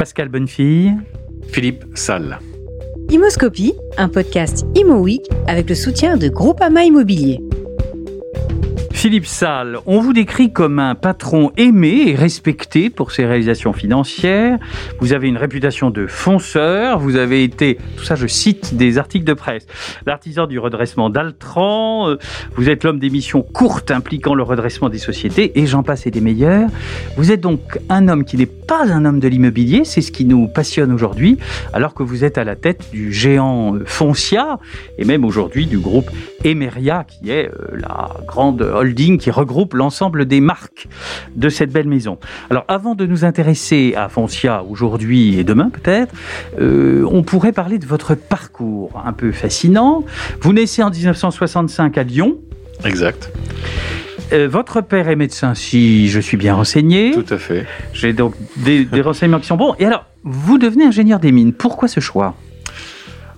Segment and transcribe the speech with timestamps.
[0.00, 0.94] Pascal Bonnefille.
[1.48, 2.38] Philippe Salle.
[3.10, 7.38] Imoscopie, un podcast Imo Week avec le soutien de Groupama Immobilier.
[9.00, 14.58] Philippe Salle, on vous décrit comme un patron aimé et respecté pour ses réalisations financières.
[15.00, 16.98] Vous avez une réputation de fonceur.
[16.98, 19.66] Vous avez été, tout ça je cite des articles de presse,
[20.04, 22.14] l'artisan du redressement d'Altran.
[22.56, 26.10] Vous êtes l'homme des missions courtes impliquant le redressement des sociétés et j'en passe et
[26.10, 26.68] des meilleurs.
[27.16, 30.26] Vous êtes donc un homme qui n'est pas un homme de l'immobilier, c'est ce qui
[30.26, 31.38] nous passionne aujourd'hui,
[31.72, 34.58] alors que vous êtes à la tête du géant Foncia
[34.98, 36.10] et même aujourd'hui du groupe
[36.44, 38.62] Emeria qui est euh, la grande
[38.94, 40.88] qui regroupe l'ensemble des marques
[41.36, 42.18] de cette belle maison.
[42.50, 46.14] Alors avant de nous intéresser à Foncia aujourd'hui et demain peut-être,
[46.60, 50.04] euh, on pourrait parler de votre parcours un peu fascinant.
[50.40, 52.38] Vous naissez en 1965 à Lyon.
[52.84, 53.30] Exact.
[54.32, 57.12] Euh, votre père est médecin, si je suis bien renseigné.
[57.12, 57.66] Tout à fait.
[57.92, 59.74] J'ai donc des, des renseignements qui sont bons.
[59.78, 61.52] Et alors, vous devenez ingénieur des mines.
[61.52, 62.34] Pourquoi ce choix?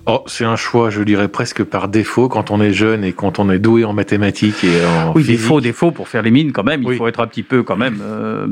[0.05, 3.39] Oh, c'est un choix, je dirais presque par défaut quand on est jeune et quand
[3.39, 5.39] on est doué en mathématiques et en oui, physique.
[5.39, 6.83] défaut, défaut pour faire les mines quand même.
[6.83, 7.99] Il faut être un petit peu quand même.
[8.01, 8.47] Euh...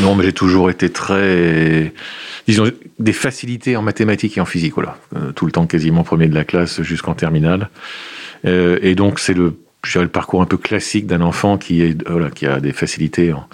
[0.00, 1.92] Non, mais j'ai toujours été très,
[2.48, 2.64] disons,
[2.98, 4.74] des facilités en mathématiques et en physique.
[4.74, 7.70] Voilà, euh, tout le temps quasiment premier de la classe jusqu'en terminale.
[8.44, 11.80] Euh, et donc c'est le, je dirais, le parcours un peu classique d'un enfant qui
[11.82, 13.46] est, voilà, qui a des facilités en,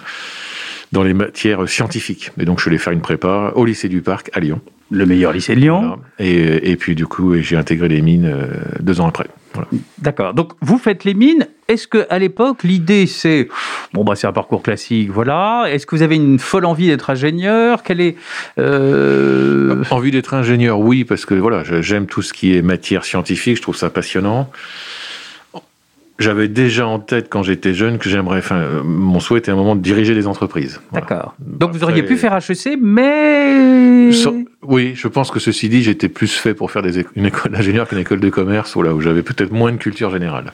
[0.91, 2.31] dans les matières scientifiques.
[2.39, 5.05] Et donc je suis allé faire une prépa au lycée du Parc à Lyon le
[5.05, 5.79] meilleur lycée de Lyon.
[5.79, 6.01] Voilà.
[6.19, 8.47] Et, et, puis du coup, j'ai intégré les mines euh,
[8.79, 9.27] deux ans après.
[9.53, 9.69] Voilà.
[9.99, 10.33] D'accord.
[10.33, 11.47] Donc vous faites les mines.
[11.67, 13.47] Est-ce que à l'époque l'idée c'est
[13.91, 15.63] bon bah c'est un parcours classique, voilà.
[15.67, 17.81] Est-ce que vous avez une folle envie d'être ingénieur?
[17.81, 18.17] Quelle est
[18.59, 19.83] euh...
[19.89, 23.57] envie d'être ingénieur Oui, parce que voilà, j'aime tout ce qui est matière scientifique.
[23.57, 24.51] Je trouve ça passionnant
[26.19, 29.57] j'avais déjà en tête quand j'étais jeune que j'aimerais, enfin, mon souhait était à un
[29.57, 30.79] moment de diriger des entreprises.
[30.91, 31.35] D'accord.
[31.37, 31.59] Voilà.
[31.59, 34.09] Donc Après, vous auriez pu faire HEC, mais
[34.61, 37.87] oui, je pense que ceci dit, j'étais plus fait pour faire des une école d'ingénieur
[37.87, 40.53] qu'une école de commerce, où j'avais peut-être moins de culture générale.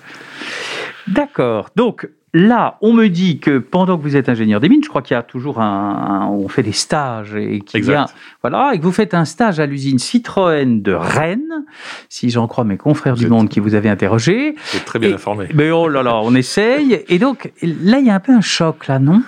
[1.07, 1.69] D'accord.
[1.75, 5.01] Donc là, on me dit que pendant que vous êtes ingénieur des mines, je crois
[5.01, 8.05] qu'il y a toujours un, un on fait des stages et qu'il y a,
[8.41, 11.65] voilà, et que vous faites un stage à l'usine Citroën de Rennes,
[12.09, 14.55] si j'en crois mes confrères vous du monde qui vous avaient interrogé.
[14.63, 15.47] C'est très bien et, informé.
[15.53, 17.03] Mais oh là là, on essaye.
[17.07, 19.21] Et donc là, il y a un peu un choc là, non?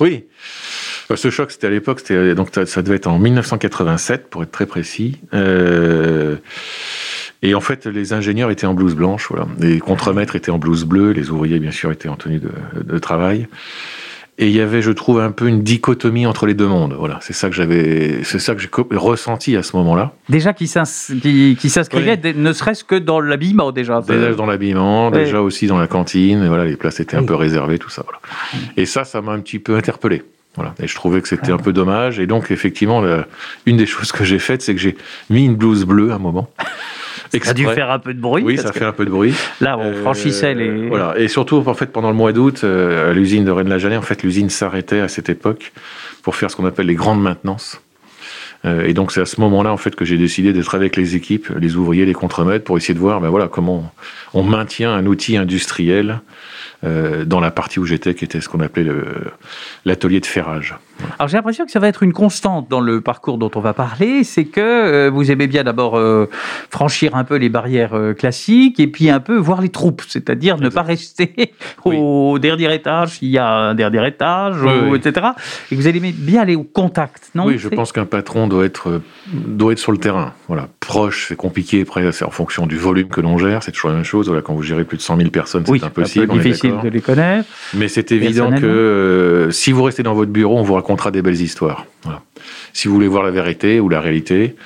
[0.00, 0.24] Oui.
[1.14, 4.66] Ce choc, c'était à l'époque, c'était donc ça devait être en 1987 pour être très
[4.66, 5.18] précis.
[5.32, 6.36] Euh,
[7.42, 9.46] et en fait, les ingénieurs étaient en blouse blanche, voilà.
[9.60, 12.50] Les contremaîtres étaient en blouse bleue, les ouvriers, bien sûr, étaient en tenue de,
[12.82, 13.46] de travail.
[14.40, 16.94] Et il y avait, je trouve, un peu une dichotomie entre les deux mondes.
[16.96, 20.12] Voilà, c'est ça que j'avais, c'est ça que j'ai ressenti à ce moment-là.
[20.28, 22.34] Déjà qui s'inscrivait, oui.
[22.36, 24.00] ne serait-ce que dans l'habillement déjà.
[24.00, 25.14] Déjà dans l'habillement, oui.
[25.14, 26.44] déjà aussi dans la cantine.
[26.44, 27.24] Et voilà, les places étaient oui.
[27.24, 28.04] un peu réservées, tout ça.
[28.04, 28.20] Voilà.
[28.76, 30.22] Et ça, ça m'a un petit peu interpellé.
[30.54, 30.72] Voilà.
[30.80, 32.20] Et je trouvais que c'était un peu dommage.
[32.20, 33.26] Et donc, effectivement, la,
[33.66, 34.96] une des choses que j'ai faites, c'est que j'ai
[35.30, 36.48] mis une blouse bleue à un moment.
[37.42, 38.42] Ça a dû faire un peu de bruit.
[38.42, 39.34] Oui, ça fait un peu de bruit.
[39.60, 40.68] Là, on franchissait les.
[40.68, 41.14] Euh, Voilà.
[41.18, 44.22] Et surtout, en fait, pendant le mois d'août, euh, à l'usine de Rennes-la-Jalais, en fait,
[44.22, 45.72] l'usine s'arrêtait à cette époque
[46.22, 47.80] pour faire ce qu'on appelle les grandes maintenances.
[48.64, 51.14] Euh, et donc, c'est à ce moment-là, en fait, que j'ai décidé d'être avec les
[51.14, 53.92] équipes, les ouvriers, les contremaîtres, pour essayer de voir, ben voilà, comment
[54.34, 56.20] on maintient un outil industriel
[56.84, 58.86] euh, dans la partie où j'étais, qui était ce qu'on appelait
[59.84, 60.76] l'atelier de ferrage.
[61.18, 63.72] Alors j'ai l'impression que ça va être une constante dans le parcours dont on va
[63.72, 66.28] parler, c'est que euh, vous aimez bien d'abord euh,
[66.70, 70.68] franchir un peu les barrières classiques et puis un peu voir les troupes, c'est-à-dire ne
[70.68, 71.52] pas rester
[71.84, 71.96] oui.
[71.98, 74.98] au dernier étage, il y a un dernier étage, oui, ou, oui.
[74.98, 75.26] etc.
[75.72, 77.46] Et vous allez bien aller au contact, non?
[77.46, 80.32] Oui, je pense qu'un patron doit être, doit être sur le terrain.
[80.46, 83.90] Voilà, proche, c'est compliqué, après c'est en fonction du volume que l'on gère, c'est toujours
[83.90, 84.28] la même chose.
[84.28, 86.30] Voilà, quand vous gérez plus de 100 000 personnes, c'est impossible.
[86.30, 87.48] Un peu difficile de les connaître.
[87.74, 91.22] Mais c'est évident que euh, si vous restez dans votre bureau, on vous racontera des
[91.22, 91.86] belles histoires.
[92.02, 92.22] Voilà.
[92.72, 94.56] Si vous voulez voir la vérité ou la réalité,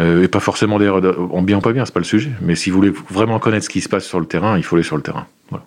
[0.00, 1.00] euh, et pas forcément d'ailleurs
[1.32, 2.30] en bien ou pas bien, c'est pas le sujet.
[2.40, 4.76] Mais si vous voulez vraiment connaître ce qui se passe sur le terrain, il faut
[4.76, 5.26] aller sur le terrain.
[5.50, 5.64] Voilà.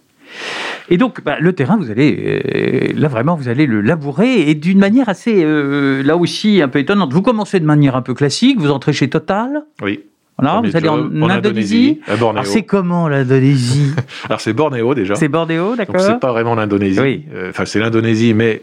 [0.90, 4.56] Et donc, bah, le terrain, vous allez, euh, là vraiment, vous allez le labourer et
[4.56, 7.14] d'une manière assez, euh, là aussi, un peu étonnante.
[7.14, 9.64] Vous commencez de manière un peu classique, vous entrez chez Total.
[9.82, 10.02] Oui.
[10.38, 12.00] Voilà, vous allez en, en Indonésie.
[12.08, 12.30] Bornéo.
[12.30, 13.92] Alors c'est comment l'Indonésie?
[14.26, 15.16] Alors c'est Bornéo déjà.
[15.16, 15.96] C'est Bornéo, d'accord.
[15.96, 17.00] Donc c'est pas vraiment l'Indonésie.
[17.00, 17.26] Oui.
[17.50, 18.62] Enfin c'est l'Indonésie, mais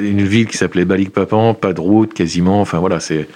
[0.00, 2.60] une ville qui s'appelait Balikpapan, pas de route quasiment.
[2.60, 3.28] Enfin voilà, c'est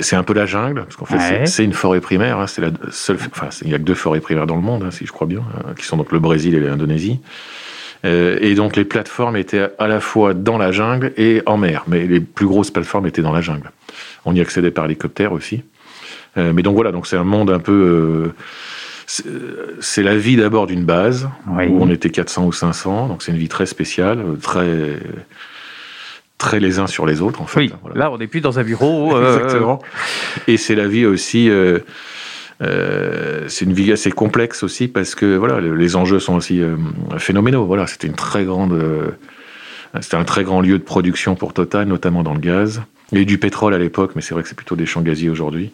[0.00, 1.46] c'est un peu la jungle parce qu'en fait ouais.
[1.46, 2.40] c'est une forêt primaire.
[2.40, 3.18] Hein, c'est la seule.
[3.30, 5.26] Enfin il y a que deux forêts primaires dans le monde, hein, si je crois
[5.26, 7.20] bien, hein, qui sont donc le Brésil et l'Indonésie.
[8.04, 11.84] Euh, et donc les plateformes étaient à la fois dans la jungle et en mer,
[11.88, 13.70] mais les plus grosses plateformes étaient dans la jungle.
[14.24, 15.62] On y accédait par hélicoptère aussi.
[16.38, 18.32] Euh, mais donc voilà, donc c'est un monde un peu.
[18.32, 21.66] Euh, c'est la vie d'abord d'une base oui.
[21.68, 24.98] où on était 400 ou 500, donc c'est une vie très spéciale, très
[26.36, 27.58] très les uns sur les autres, en fait.
[27.58, 29.16] Oui, là, on n'est plus dans un bureau.
[29.36, 29.80] Exactement.
[30.46, 31.50] Et c'est la vie aussi.
[32.60, 36.60] c'est une vie assez complexe aussi parce que voilà, les enjeux sont aussi
[37.16, 37.64] phénoménaux.
[37.64, 38.78] Voilà, c'était une très grande,
[40.02, 42.82] c'était un très grand lieu de production pour Total, notamment dans le gaz.
[43.12, 45.70] Eu du pétrole à l'époque, mais c'est vrai que c'est plutôt des champs gaziers aujourd'hui.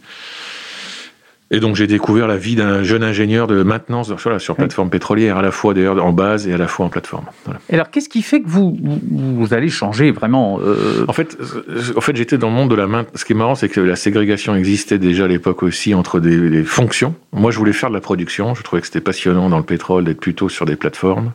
[1.50, 5.36] Et donc j'ai découvert la vie d'un jeune ingénieur de maintenance voilà, sur plateforme pétrolière,
[5.36, 7.26] à la fois d'ailleurs en base et à la fois en plateforme.
[7.68, 11.36] Et alors qu'est-ce qui fait que vous, vous allez changer vraiment euh, En fait,
[11.96, 13.20] en fait j'étais dans le monde de la maintenance.
[13.20, 16.48] Ce qui est marrant, c'est que la ségrégation existait déjà à l'époque aussi entre des,
[16.48, 17.14] des, fonctions.
[17.32, 18.54] Moi, je voulais faire de la production.
[18.54, 21.32] Je trouvais que c'était passionnant dans le pétrole d'être plutôt sur des plateformes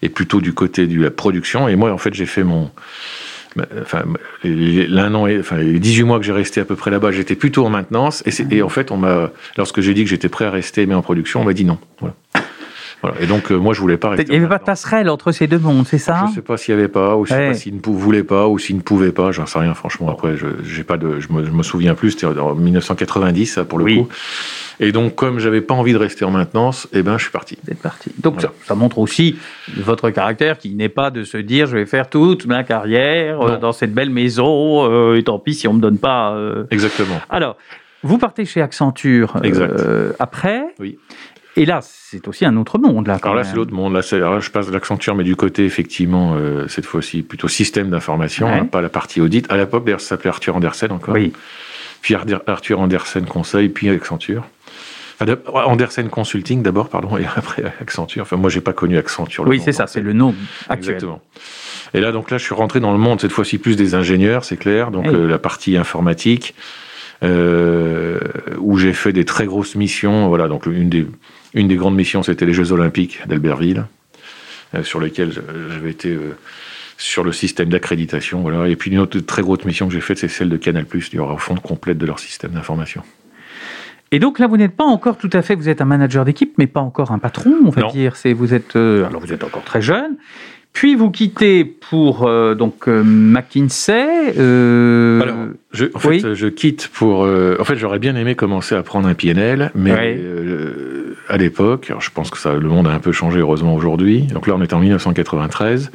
[0.00, 1.68] et plutôt du côté de la production.
[1.68, 2.70] Et moi, en fait, j'ai fait mon
[3.80, 4.04] enfin,
[4.42, 7.64] l'un an, enfin, les 18 mois que j'ai resté à peu près là-bas, j'étais plutôt
[7.64, 8.22] en maintenance.
[8.26, 10.94] Et, et en fait, on m'a, lorsque j'ai dit que j'étais prêt à rester, mais
[10.94, 11.78] en production, on m'a dit non.
[12.00, 12.14] Voilà.
[13.04, 13.20] Voilà.
[13.22, 14.24] Et donc, euh, moi, je voulais pas rester.
[14.28, 16.42] Il n'y avait pas de passerelle entre ces deux mondes, c'est ça Je ne sais
[16.42, 19.12] pas s'il n'y avait pas, ou pas s'ils ne voulaient pas, ou s'ils ne pouvaient
[19.12, 19.30] pas.
[19.30, 20.10] J'en sais rien, franchement.
[20.10, 22.12] Après, je, j'ai pas de, je me, je me souviens plus.
[22.12, 24.08] C'était en 1990, pour le coup.
[24.80, 27.58] Et donc, comme j'avais pas envie de rester en maintenance, eh ben, je suis parti.
[27.62, 28.10] Vous êtes parti.
[28.18, 29.36] Donc, ça, montre aussi
[29.76, 33.56] votre caractère qui n'est pas de se dire je vais faire toute ma carrière euh,
[33.58, 36.36] dans cette belle maison, euh, et tant pis si on me donne pas.
[36.70, 37.20] Exactement.
[37.28, 37.56] Alors,
[38.02, 39.36] vous partez chez Accenture
[40.18, 40.64] après.
[40.78, 40.98] Oui.
[41.56, 43.06] Et là, c'est aussi un autre monde.
[43.06, 43.92] Là, alors là, c'est l'autre monde.
[43.92, 46.36] Là, là, je passe de l'Accenture, mais du côté, effectivement,
[46.68, 49.50] cette fois-ci, plutôt système d'information, hein, pas la partie audit.
[49.50, 51.14] À l'époque, d'ailleurs, ça s'appelait Arthur Andersen encore.
[51.14, 51.32] Oui.
[52.02, 54.44] Puis Arthur Andersen Conseil, puis Accenture.
[55.20, 58.22] Andersen Consulting d'abord, pardon, et après Accenture.
[58.22, 59.46] Enfin, moi, j'ai pas connu Accenture.
[59.46, 60.34] Oui, c'est ça, c'est le nom
[60.68, 60.96] actuel.
[60.96, 61.22] Exactement.
[61.94, 64.44] Et là, donc là, je suis rentré dans le monde cette fois-ci plus des ingénieurs,
[64.44, 64.90] c'est clair.
[64.90, 66.54] Donc euh, la partie informatique,
[67.22, 68.18] euh,
[68.58, 70.28] où j'ai fait des très grosses missions.
[70.28, 71.06] Voilà, donc une des
[71.54, 73.86] une des grandes missions, c'était les Jeux Olympiques d'Albertville,
[74.74, 75.32] euh, sur lesquels
[75.70, 76.36] j'avais été euh,
[76.98, 78.40] sur le système d'accréditation.
[78.42, 78.68] Voilà.
[78.68, 81.20] Et puis une autre très grosse mission que j'ai faite, c'est celle de Canal+, du
[81.20, 83.02] refonte complète de leur système d'information.
[84.14, 86.54] Et donc là, vous n'êtes pas encore tout à fait, vous êtes un manager d'équipe,
[86.56, 88.14] mais pas encore un patron, on va dire.
[88.14, 90.16] C'est vous êtes, euh, alors vous êtes encore très jeune.
[90.72, 94.38] Puis vous quittez pour euh, donc euh, McKinsey.
[95.20, 95.36] alors,
[95.72, 97.22] je, en fait, je quitte pour.
[97.22, 100.16] en fait, j'aurais bien aimé commencer à prendre un PNL, mais
[101.28, 104.22] à l'époque, je pense que ça, le monde a un peu changé heureusement aujourd'hui.
[104.22, 105.90] Donc là, on est en 1993.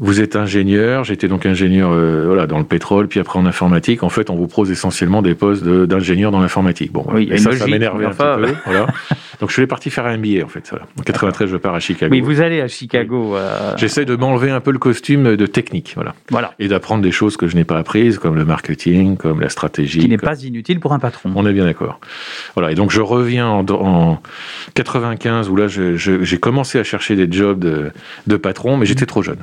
[0.00, 4.02] Vous êtes ingénieur, j'étais donc ingénieur euh, voilà, dans le pétrole, puis après en informatique.
[4.02, 6.92] En fait, on vous propose essentiellement des postes d'ingénieur dans l'informatique.
[6.92, 8.46] Bon, oui, ça, ça m'énervait un peu.
[8.64, 8.86] Voilà.
[9.40, 10.72] Donc je suis parti faire un MBA en fait.
[10.98, 12.12] En 93, je pars à Chicago.
[12.12, 13.36] Oui, vous allez à Chicago.
[13.36, 13.74] Euh...
[13.76, 16.14] J'essaie de m'enlever un peu le costume de technique, voilà.
[16.30, 16.54] Voilà.
[16.58, 20.00] Et d'apprendre des choses que je n'ai pas apprises, comme le marketing, comme la stratégie.
[20.00, 21.32] Qui n'est pas inutile pour un patron.
[21.34, 22.00] On est bien d'accord.
[22.54, 22.72] Voilà.
[22.72, 24.20] Et donc je reviens en, en
[24.74, 27.90] 95 où là j'ai commencé à chercher des jobs de,
[28.26, 29.38] de patron, mais j'étais trop jeune.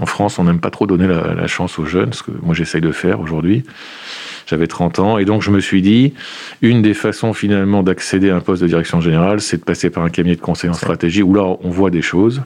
[0.00, 2.80] En France, on n'aime pas trop donner la, chance aux jeunes, ce que moi j'essaye
[2.80, 3.62] de faire aujourd'hui.
[4.46, 6.12] J'avais 30 ans, et donc je me suis dit,
[6.60, 10.04] une des façons finalement d'accéder à un poste de direction générale, c'est de passer par
[10.04, 12.42] un cabinet de conseil en stratégie, où là on voit des choses,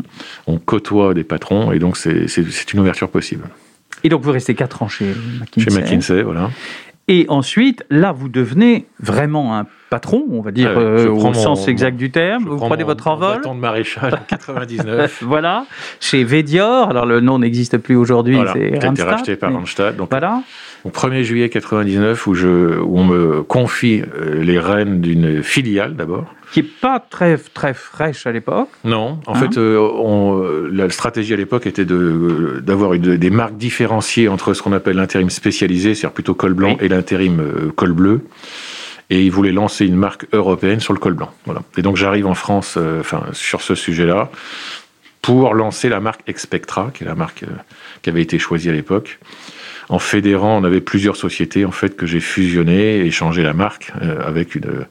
[0.47, 3.49] on côtoie des patrons, et donc c'est une ouverture possible.
[4.05, 5.07] Et donc vous restez 4 ans chez
[5.41, 5.71] McKinsey.
[5.71, 6.51] Chez McKinsey, voilà.
[7.11, 11.97] Et ensuite, là, vous devenez vraiment un patron, on va dire, euh, au sens exact
[11.97, 12.45] du terme.
[12.45, 13.41] Vous prenez votre envol.
[13.43, 15.23] de maréchal en 99.
[15.23, 15.65] voilà,
[16.01, 16.91] chez Vedior.
[16.91, 19.97] Alors le nom n'existe plus aujourd'hui, voilà, c'est été racheté par Randstad.
[19.97, 20.43] Donc, voilà.
[20.85, 25.97] Au 1er juillet 99, où, je, où on me confie euh, les rênes d'une filiale
[25.97, 26.27] d'abord.
[26.53, 28.69] Qui n'est pas très, très fraîche à l'époque.
[28.85, 34.29] Non, en hein fait, euh, on, la stratégie à l'époque était d'avoir des marques différenciées
[34.29, 37.43] entre ce qu'on appelle l'intérim spécialisé, c'est-à-dire plutôt col blanc, et l'intérim
[37.77, 38.23] col bleu
[39.11, 41.33] et il voulait lancer une marque européenne sur le col blanc.
[41.47, 41.63] Voilà.
[41.77, 44.31] Et donc j'arrive en France, euh, enfin sur ce sujet-là,
[45.23, 47.57] pour lancer la marque Expectra, qui est la marque euh,
[48.03, 49.19] qui avait été choisie à l'époque.
[49.89, 53.93] En fédérant, on avait plusieurs sociétés en fait que j'ai fusionnées et changé la marque
[54.03, 54.87] euh, avec une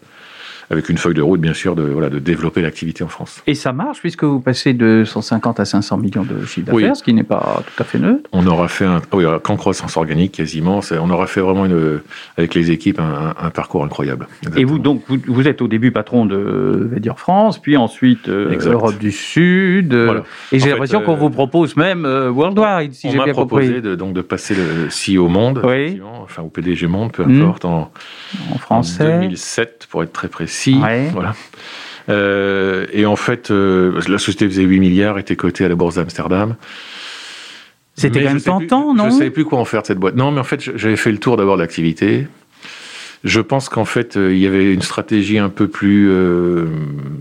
[0.70, 3.42] avec une feuille de route, bien sûr, de, voilà, de développer l'activité en France.
[3.48, 7.04] Et ça marche, puisque vous passez de 150 à 500 millions de chiffre d'affaires, ce
[7.04, 8.30] qui n'est pas tout à fait neutre.
[8.34, 12.02] On aura fait, un, oui, qu'en croissance organique, quasiment, on aura fait vraiment, une,
[12.38, 14.28] avec les équipes, un, parcours incroyable.
[14.58, 18.98] Et vous, donc, vous, êtes au début patron de dire France, puis ensuite euh, Europe
[18.98, 20.22] du Sud, euh,
[20.52, 23.36] et j'ai l'impression qu'on euh, vous propose même Worldwide, si j'ai bien compris.
[23.38, 26.02] On m'a proposé de, donc, de passer le CEO Monde, oui.
[26.24, 27.92] enfin, au PDG Monde, peu importe, en,
[28.54, 29.16] en français.
[29.16, 30.57] En 2007, pour être très précis
[31.12, 31.34] voilà.
[32.10, 35.96] Euh, et en fait, euh, la société faisait 8 milliards, était cotée à la bourse
[35.96, 36.56] d'Amsterdam.
[37.96, 40.16] C'était quand même tentant, non Je ne savais plus quoi en faire de cette boîte.
[40.16, 42.28] Non, mais en fait, j'avais fait le tour d'abord de l'activité.
[43.24, 46.12] Je pense qu'en fait, euh, il y avait une stratégie un peu plus,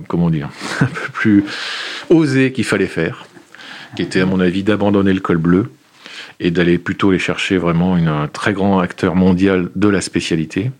[0.08, 0.50] comment dire,
[0.80, 1.44] un peu plus
[2.10, 3.26] osée qu'il fallait faire,
[3.96, 5.70] qui était à mon avis d'abandonner le col bleu
[6.38, 10.70] et d'aller plutôt les chercher vraiment une, un très grand acteur mondial de la spécialité.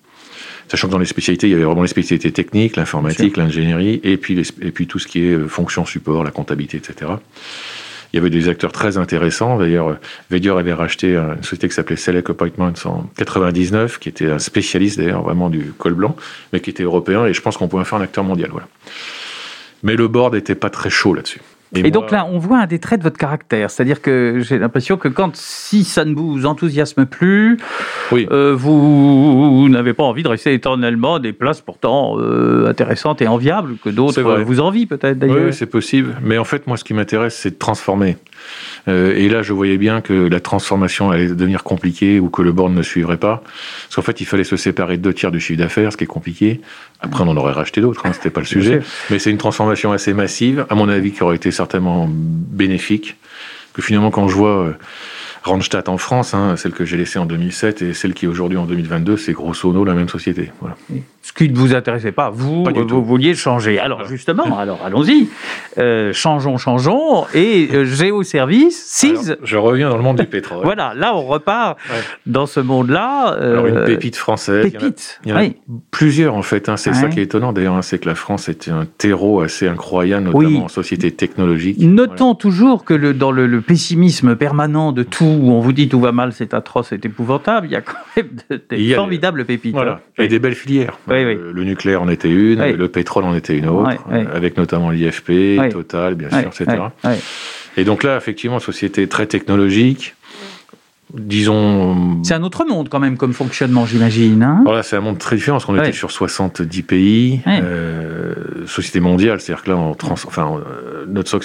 [0.69, 4.17] Sachant que dans les spécialités, il y avait vraiment les spécialités techniques, l'informatique, l'ingénierie, et
[4.17, 7.13] puis, et puis tout ce qui est euh, fonction support, la comptabilité, etc.
[8.13, 9.59] Il y avait des acteurs très intéressants.
[9.59, 9.99] D'ailleurs,
[10.31, 14.99] Vedior avait racheté une société qui s'appelait Select Appointments en 99, qui était un spécialiste
[14.99, 16.17] d'ailleurs vraiment du col blanc,
[16.53, 18.51] mais qui était européen, et je pense qu'on pouvait faire un acteur mondial.
[18.51, 18.69] Voilà.
[19.83, 21.41] Mais le board n'était pas très chaud là-dessus.
[21.75, 24.97] Et, donc là, on voit un des traits de votre caractère, c'est-à-dire que j'ai l'impression
[24.97, 27.59] que quand si ça ne vous enthousiasme plus,
[28.13, 28.27] oui.
[28.31, 33.77] euh, vous, n'avez pas envie de rester éternellement des places pourtant euh, intéressantes et enviables
[33.83, 35.47] que d'autres vous envient peut-être d'ailleurs.
[35.47, 36.17] Oui, c'est possible.
[36.23, 38.17] Mais en fait, moi, ce qui m'intéresse, c'est de transformer.
[38.89, 42.53] Euh, et là, je voyais bien que la transformation allait devenir compliquée ou que le
[42.53, 43.43] board ne suivrait pas.
[43.85, 46.05] Parce qu'en fait, il fallait se séparer de deux tiers du chiffre d'affaires, ce qui
[46.05, 46.61] est compliqué.
[47.01, 48.81] Après, on en aurait racheté d'autres, hein, c'était pas le sujet.
[49.11, 53.17] Mais c'est une transformation assez massive, à mon avis, qui aurait été certainement bénéfique.
[53.75, 54.73] Que finalement, quand je vois euh,
[55.47, 58.59] Randstad en France, hein, celle que j'ai laissée en 2007 et celle qui est aujourd'hui
[58.59, 60.51] en 2022, c'est grosso modo la même société.
[60.61, 60.77] Voilà.
[61.23, 63.81] Ce qui ne vous intéressait pas, vous, vous vouliez changer.
[63.81, 65.29] Alors justement, alors allons-y,
[65.79, 69.35] euh, changeons, changeons, et euh, Géoservice, CIS.
[69.43, 70.61] Je reviens dans le monde du pétrole.
[70.65, 71.79] voilà, là on repart
[72.27, 73.35] dans ce monde-là.
[73.35, 74.71] Euh, alors une pépite française.
[74.71, 75.21] Pépite.
[75.25, 75.49] Il y en a,
[75.91, 76.69] plusieurs en fait.
[76.69, 79.41] Hein, c'est ça qui est étonnant d'ailleurs, hein, c'est que la France était un terreau
[79.41, 81.79] assez incroyable, notamment en société technologique.
[81.81, 85.89] Notons toujours que le, dans le, le pessimisme permanent de tout où on vous dit
[85.89, 88.29] tout va mal, c'est atroce, c'est épouvantable, il y a quand même
[88.71, 89.75] des formidables pépites.
[89.75, 90.01] Voilà.
[90.19, 90.23] Hein.
[90.23, 90.99] Et des belles filières.
[91.09, 96.15] Le nucléaire en était une, le pétrole en était une autre, avec notamment l'IFP, Total,
[96.15, 96.83] bien sûr, etc.
[97.77, 100.15] Et donc là, effectivement, société très technologique,
[101.13, 102.23] disons.
[102.23, 104.43] C'est un autre monde quand même comme fonctionnement, j'imagine.
[104.43, 108.35] Hein voilà, c'est un monde très différent parce qu'on était sur 70 pays, euh,
[108.67, 111.39] société mondiale, c'est-à-dire que là, on trans, enfin, euh, notre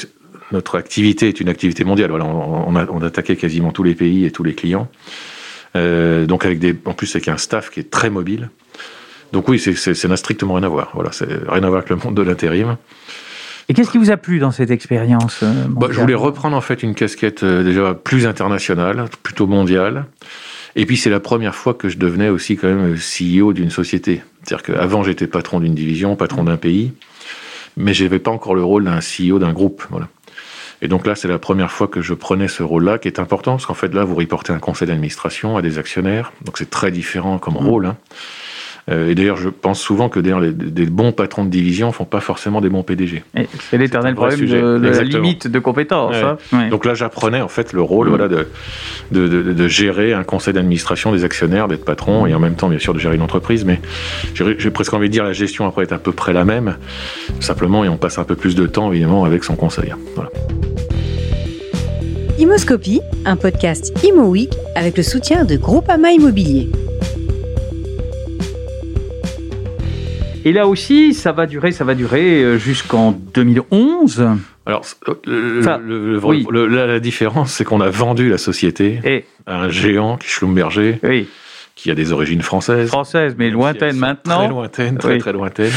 [0.51, 2.09] notre activité est une activité mondiale.
[2.09, 4.89] Voilà, on, a, on attaquait quasiment tous les pays et tous les clients.
[5.75, 8.49] Euh, donc avec des, en plus avec un staff qui est très mobile.
[9.31, 10.91] Donc oui, ça n'a strictement rien à voir.
[10.93, 12.77] Voilà, c'est rien à voir avec le monde de l'intérim.
[13.69, 16.61] Et qu'est-ce qui vous a plu dans cette expérience euh, bah, Je voulais reprendre en
[16.61, 20.05] fait une casquette euh, déjà plus internationale, plutôt mondiale.
[20.75, 24.21] Et puis c'est la première fois que je devenais aussi quand même CEO d'une société.
[24.43, 26.93] C'est-à-dire qu'avant j'étais patron d'une division, patron d'un pays,
[27.77, 29.83] mais je n'avais pas encore le rôle d'un CEO d'un groupe.
[29.89, 30.09] Voilà.
[30.81, 33.51] Et donc là, c'est la première fois que je prenais ce rôle-là, qui est important,
[33.51, 36.91] parce qu'en fait, là, vous reportez un conseil d'administration à des actionnaires, donc c'est très
[36.91, 37.67] différent comme mmh.
[37.67, 37.85] rôle.
[37.85, 37.97] Hein.
[38.89, 41.91] Euh, et d'ailleurs, je pense souvent que d'ailleurs, les, des bons patrons de division ne
[41.91, 43.23] font pas forcément des bons PDG.
[43.69, 46.15] C'est l'éternel problème de, la limite de compétences.
[46.15, 46.37] Hein.
[46.69, 48.47] Donc là, j'apprenais en fait le rôle voilà, de,
[49.11, 52.79] de, de, gérer un conseil d'administration des actionnaires, d'être patron, et en même temps, bien
[52.79, 53.65] sûr, de gérer une entreprise.
[53.65, 53.79] Mais
[54.33, 56.77] j'ai presque envie de dire la gestion après est à peu près la même,
[57.39, 59.93] simplement, et on passe un peu plus de temps, évidemment, avec son conseil.
[60.15, 60.31] Voilà.
[62.39, 64.35] Imoscopie, un podcast Imo
[64.75, 66.69] avec le soutien de Groupama Immobilier.
[70.43, 74.27] Et là aussi, ça va durer, ça va durer euh, jusqu'en 2011.
[74.65, 74.83] Alors,
[75.27, 80.99] euh, la, différence, c'est qu'on a vendu la société à un géant, Schlumberger,
[81.75, 82.89] qui a des origines françaises.
[82.89, 84.39] Françaises, mais lointaines maintenant.
[84.39, 85.73] Très lointaines, très très lointaines.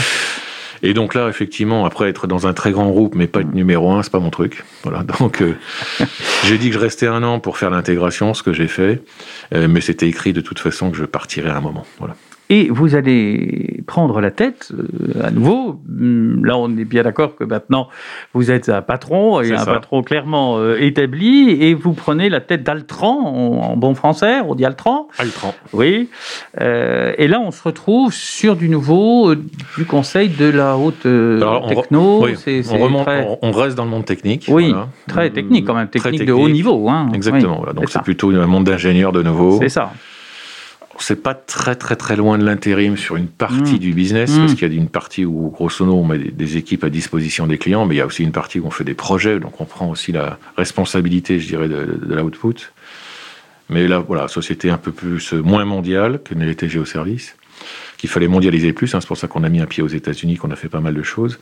[0.83, 3.93] Et donc là, effectivement, après être dans un très grand groupe, mais pas être numéro
[3.93, 4.65] un, c'est pas mon truc.
[4.83, 5.03] Voilà.
[5.03, 5.55] Donc, euh,
[6.45, 9.03] j'ai dit que je restais un an pour faire l'intégration, ce que j'ai fait.
[9.53, 11.87] mais c'était écrit de toute façon que je partirais à un moment.
[11.99, 12.17] Voilà.
[12.51, 15.81] Et vous allez prendre la tête euh, à nouveau.
[15.89, 17.89] Hum, là, on est bien d'accord que maintenant,
[18.33, 22.63] vous êtes un patron, et un patron clairement euh, établi, et vous prenez la tête
[22.63, 25.55] d'Altran, en, bon français, on dit Altran Altran.
[25.73, 26.09] Oui.
[26.61, 32.27] Euh, et là, on se retrouve sur du nouveau, du conseil de la haute techno.
[32.27, 34.47] on, on, reste dans le monde technique.
[34.49, 34.75] Oui,
[35.09, 36.89] très technique quand même, technique, de haut niveau.
[36.89, 37.11] Hein.
[37.15, 37.65] Exactement.
[37.75, 39.59] Donc c'est plutôt un monde d'ingénieurs de nouveau.
[39.61, 39.93] C'est ça
[41.03, 43.79] c'est pas très très très loin de l'intérim sur une partie mmh.
[43.79, 44.39] du business, mmh.
[44.39, 47.47] parce qu'il y a une partie où, grosso modo, on met des, équipes à disposition
[47.47, 49.61] des clients, mais il y a aussi une partie où on fait des projets, donc
[49.61, 52.73] on prend aussi la responsabilité, je dirais, de, l'output.
[53.71, 57.37] Mais là, voilà, société un peu plus euh, moins mondiale que ne l'était Géoservice,
[57.97, 60.37] qu'il fallait mondialiser plus, hein, c'est pour ça qu'on a mis un pied aux États-Unis,
[60.37, 61.39] qu'on a fait pas mal de choses,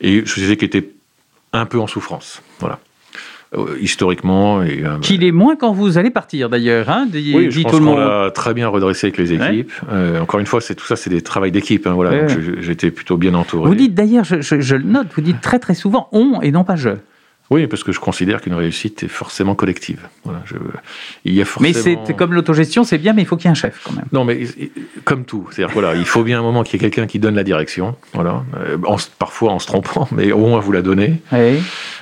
[0.00, 0.90] et société qui était
[1.52, 2.78] un peu en souffrance, voilà.
[3.54, 4.62] Euh, historiquement.
[4.62, 6.88] Et, euh, Qu'il est moins quand vous allez partir d'ailleurs.
[6.88, 9.72] Hein, oui, je pense qu'on l'a très bien redressé avec les équipes.
[9.90, 11.86] Euh, encore une fois, c'est tout ça, c'est des travaux d'équipe.
[11.86, 12.26] Hein, voilà,
[12.60, 13.68] j'étais plutôt bien entouré.
[13.68, 16.64] Vous dites d'ailleurs, je, je, le note, vous dites très très souvent on et non
[16.64, 16.90] pas je.
[17.52, 20.08] Oui, parce que je considère qu'une réussite est forcément collective.
[20.24, 20.54] Voilà, je,
[21.26, 21.84] il y a forcément...
[21.84, 23.92] Mais c'est comme l'autogestion, c'est bien, mais il faut qu'il y ait un chef quand
[23.92, 24.06] même.
[24.10, 24.48] Non, mais
[25.04, 27.34] comme tout, c'est-à-dire voilà, il faut bien un moment qu'il y ait quelqu'un qui donne
[27.34, 27.94] la direction.
[28.14, 28.78] Voilà, euh,
[29.18, 31.20] parfois en se trompant, mais au moins vous la donnez.
[31.30, 31.58] Oui.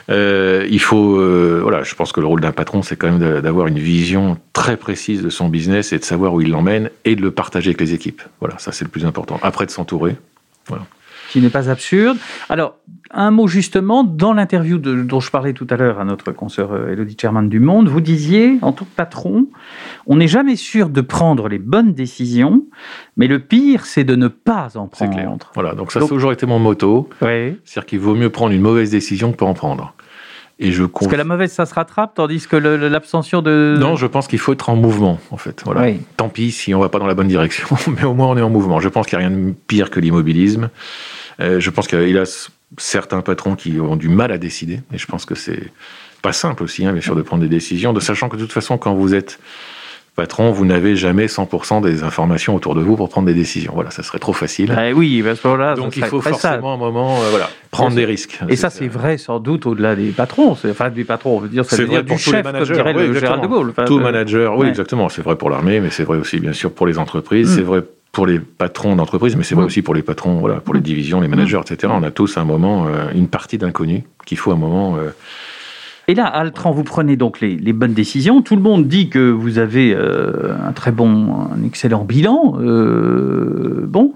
[0.09, 3.41] Euh, il faut, euh, voilà, je pense que le rôle d'un patron, c'est quand même
[3.41, 7.17] d'avoir une vision très précise de son business et de savoir où il l'emmène et
[7.17, 8.23] de le partager avec les équipes.
[8.39, 9.41] Voilà, ça c'est le plus important.
[9.43, 10.15] Après de s'entourer.
[10.69, 10.85] Voilà
[11.31, 12.19] qui n'est pas absurde.
[12.49, 12.77] Alors,
[13.13, 16.93] un mot justement, dans l'interview dont je parlais tout à l'heure à notre consoeur euh,
[16.93, 19.47] Elodie Sherman du Monde, vous disiez, en tant que patron,
[20.07, 22.65] on n'est jamais sûr de prendre les bonnes décisions,
[23.17, 25.13] mais le pire, c'est de ne pas en prendre.
[25.13, 25.31] Clair.
[25.55, 27.09] Voilà, donc ça, a toujours été mon motto.
[27.23, 27.57] Oui.
[27.65, 29.95] C'est-à-dire qu'il vaut mieux prendre une mauvaise décision que pas en prendre.
[30.63, 33.79] Et je Parce que la mauvaise, ça se rattrape, tandis que l'abstention de...
[33.81, 35.63] Non, je pense qu'il faut être en mouvement, en fait.
[35.65, 35.91] Voilà.
[36.19, 38.43] Tant pis si on va pas dans la bonne direction, mais au moins on est
[38.43, 38.79] en mouvement.
[38.79, 40.69] Je pense qu'il n'y a rien de pire que l'immobilisme.
[41.41, 45.07] Euh, je pense qu'il a certains patrons qui ont du mal à décider, et je
[45.07, 45.73] pense que c'est
[46.23, 48.53] pas simple aussi, hein, bien sûr, de prendre des décisions, de sachant que de toute
[48.53, 49.39] façon, quand vous êtes
[50.17, 53.73] patron, vous n'avez jamais 100% des informations autour de vous pour prendre des décisions.
[53.75, 54.75] Voilà, ça serait trop facile.
[54.77, 58.05] Ah oui, parce que là, donc il faut forcément un moment, euh, voilà, prendre des
[58.05, 58.39] risques.
[58.49, 60.51] Et ça, c'est vrai sans doute au-delà des patrons.
[60.51, 63.07] Enfin, des patrons, on veut dire, c'est vrai pour du chef, les managers, comme dirait
[63.07, 63.73] le Gérald de Gaulle.
[63.87, 65.09] Tout manager, oui, exactement.
[65.09, 67.51] C'est vrai pour l'armée, mais c'est vrai aussi, bien sûr, pour les entreprises.
[67.51, 67.57] Hmm.
[67.57, 70.75] C'est vrai pour les patrons d'entreprise, mais c'est vrai aussi pour les patrons, voilà, pour
[70.75, 71.93] les divisions, les managers, etc.
[71.95, 74.97] On a tous un moment, euh, une partie d'inconnu qu'il faut un moment.
[74.97, 75.11] Euh,
[76.09, 78.43] et là, Altran, vous prenez donc les, bonnes décisions.
[78.43, 82.57] Tout le monde dit que vous avez euh, un très bon, un excellent bilan.
[82.59, 84.13] bon,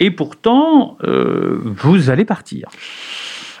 [0.00, 2.68] et pourtant, vous allez partir.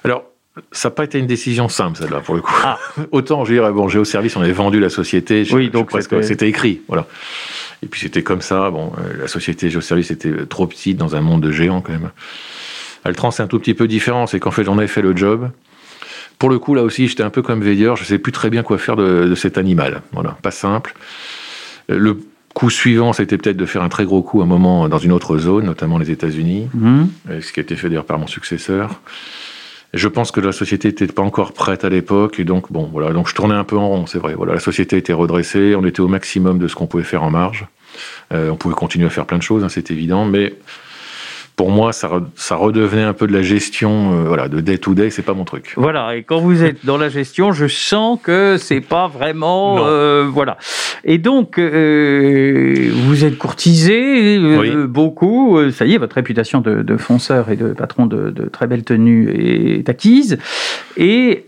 [0.04, 0.24] Alors,
[0.72, 2.54] ça n'a pas été une décision simple, celle-là, pour le coup.
[2.62, 2.78] Ah.
[3.12, 5.46] Autant, je dirais, bon, Géoservice, on avait vendu la société.
[5.52, 5.90] Oui, donc
[6.22, 7.06] c'était écrit, voilà.
[7.82, 8.70] Et puis c'était comme ça.
[8.70, 12.10] Bon, euh, la société Géoservice était trop petite dans un monde de géants quand même.
[13.04, 14.26] Altran, c'est un tout petit peu différent.
[14.26, 15.50] C'est qu'en fait, j'en avais fait le job.
[16.38, 17.96] Pour le coup, là aussi, j'étais un peu comme veilleur.
[17.96, 20.02] Je ne sais plus très bien quoi faire de, cet animal.
[20.12, 20.94] Voilà, pas simple.
[21.88, 22.18] Le
[22.54, 25.12] coup suivant, c'était peut-être de faire un très gros coup à un moment dans une
[25.12, 27.04] autre zone, notamment les États-Unis, mmh.
[27.40, 29.00] ce qui a été fait d'ailleurs par mon successeur.
[29.94, 33.12] Je pense que la société n'était pas encore prête à l'époque, et donc bon, voilà,
[33.12, 34.34] donc je tournais un peu en rond, c'est vrai.
[34.34, 37.30] Voilà, la société était redressée, on était au maximum de ce qu'on pouvait faire en
[37.30, 37.66] marge.
[38.32, 40.54] Euh, on pouvait continuer à faire plein de choses, hein, c'est évident, mais
[41.56, 44.94] pour moi, ça, ça, redevenait un peu de la gestion, euh, voilà, de day to
[44.94, 45.74] day, c'est pas mon truc.
[45.76, 50.26] Voilà, et quand vous êtes dans la gestion, je sens que c'est pas vraiment, euh,
[50.28, 50.58] voilà.
[51.04, 54.38] Et donc, euh, vous êtes courtisé
[54.88, 55.58] beaucoup.
[55.70, 59.30] Ça y est, votre réputation de, fonceur et de patron de, de, très belle tenue
[59.30, 60.38] est acquise.
[60.96, 61.44] Et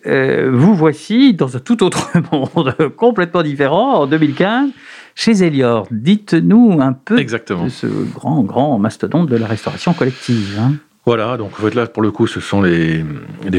[0.52, 4.70] vous voici dans un tout autre monde, complètement différent, en 2015
[5.16, 5.88] chez Elior.
[5.90, 10.56] Dites-nous un peu de ce grand, grand mastodonte de la restauration collective.
[10.60, 10.74] Hein.
[11.06, 13.04] Voilà, donc en fait là, pour le coup, ce sont les,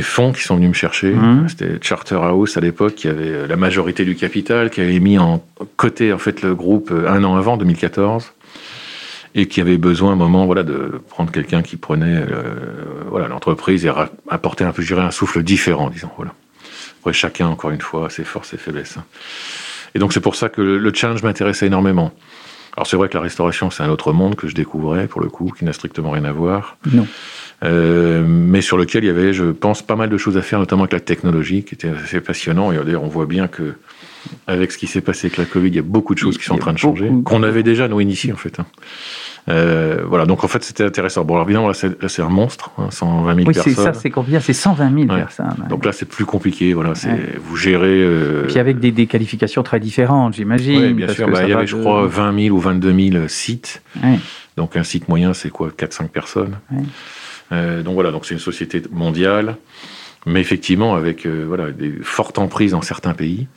[0.02, 1.14] fonds qui sont venus me chercher.
[1.14, 1.48] Mmh.
[1.50, 5.44] C'était Charterhouse à l'époque qui avait euh, la majorité du capital, qui avait mis en
[5.78, 8.34] côté en fait le groupe euh, un an avant, 2014,
[9.34, 12.44] et qui avait besoin à un moment voilà de prendre quelqu'un qui prenait euh,
[13.10, 13.92] voilà l'entreprise et
[14.30, 16.34] apporter un peu, je un souffle différent, disons voilà.
[17.00, 18.98] Après chacun encore une fois ses forces et faiblesses.
[19.88, 19.92] Hein.
[19.96, 22.12] Et donc c'est pour ça que le challenge m'intéressait énormément.
[22.78, 25.30] Alors c'est vrai que la restauration, c'est un autre monde que je découvrais, pour le
[25.30, 26.78] coup, qui n'a strictement rien à voir.
[26.94, 27.08] Non.
[27.64, 30.60] Euh, mais sur lequel il y avait, je pense, pas mal de choses à faire,
[30.60, 32.72] notamment avec la technologie, qui était assez passionnant.
[32.72, 33.74] Et d'ailleurs, on voit bien que,
[34.46, 36.44] avec ce qui s'est passé avec la Covid, il y a beaucoup de choses qui
[36.44, 38.60] sont en train de changer, qu'on avait déjà, nous, initiés, en fait.
[39.48, 39.52] Hein.
[39.52, 41.24] Euh, voilà, donc en fait c'était intéressant.
[41.24, 43.64] Bon, alors évidemment, là c'est un monstre, 120 hein, 000 personnes.
[43.66, 44.40] Oui, c'est ça, c'est combien?
[44.40, 45.66] C'est 120 000 personnes.
[45.70, 46.94] Donc là c'est plus compliqué, voilà,
[47.40, 48.02] vous gérez.
[48.02, 48.46] Euh...
[48.48, 50.82] Puis avec des, des, qualifications très différentes, j'imagine.
[50.82, 53.82] Oui, bien sûr, bah, il y avait, je crois, 20 000 ou 22 000 sites.
[54.58, 55.70] Donc un site moyen, c'est quoi?
[55.70, 56.58] 4-5 personnes.
[57.52, 59.56] Euh, donc voilà, donc c'est une société mondiale,
[60.26, 63.48] mais effectivement avec voilà, des fortes emprises dans certains pays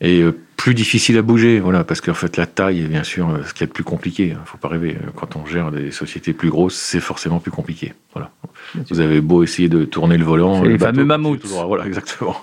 [0.00, 0.24] et
[0.62, 3.52] plus difficile à bouger, voilà, parce qu'en fait la taille est bien sûr euh, ce
[3.52, 4.28] qui est le plus compliqué.
[4.28, 4.96] Il hein, faut pas rêver.
[4.96, 7.94] Euh, quand on gère des sociétés plus grosses, c'est forcément plus compliqué.
[8.12, 8.30] Voilà.
[8.88, 11.44] Vous avez beau essayer de tourner le volant, le les fameux mammouths.
[11.46, 12.36] Voilà, exactement.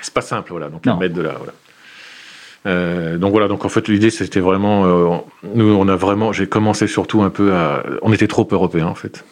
[0.00, 0.70] C'est pas simple, voilà.
[0.70, 1.52] Donc mettre de là, voilà.
[2.64, 5.22] Euh, donc voilà, donc en fait l'idée c'était vraiment,
[5.54, 8.96] nous on a vraiment, j'ai commencé surtout un peu à, on était trop européens en
[8.96, 9.24] fait,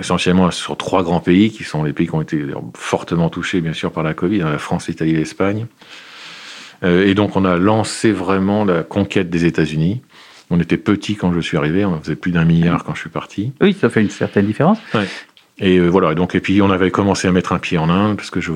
[0.00, 3.74] essentiellement sur trois grands pays qui sont les pays qui ont été fortement touchés bien
[3.74, 5.66] sûr par la Covid, hein, la France, l'Italie et l'Espagne.
[6.84, 10.02] Euh, et donc on a lancé vraiment la conquête des États-Unis.
[10.50, 13.10] On était petit quand je suis arrivé, on faisait plus d'un milliard quand je suis
[13.10, 13.52] parti.
[13.60, 14.78] Oui, ça fait une certaine différence.
[15.58, 18.16] Et euh, voilà, donc, et puis on avait commencé à mettre un pied en Inde,
[18.16, 18.52] parce que je,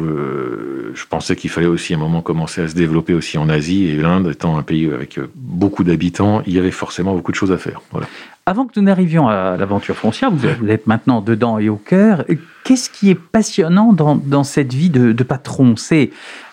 [0.95, 3.87] je pensais qu'il fallait aussi à un moment commencer à se développer aussi en Asie,
[3.87, 7.53] et l'Inde étant un pays avec beaucoup d'habitants, il y avait forcément beaucoup de choses
[7.53, 7.81] à faire.
[7.93, 8.09] Voilà.
[8.47, 12.25] Avant que nous n'arrivions à l'aventure foncière, vous êtes maintenant dedans et au cœur.
[12.69, 15.75] Qu'est-ce qui est passionnant dans, dans cette vie de, de patron?
[15.77, 16.11] C'est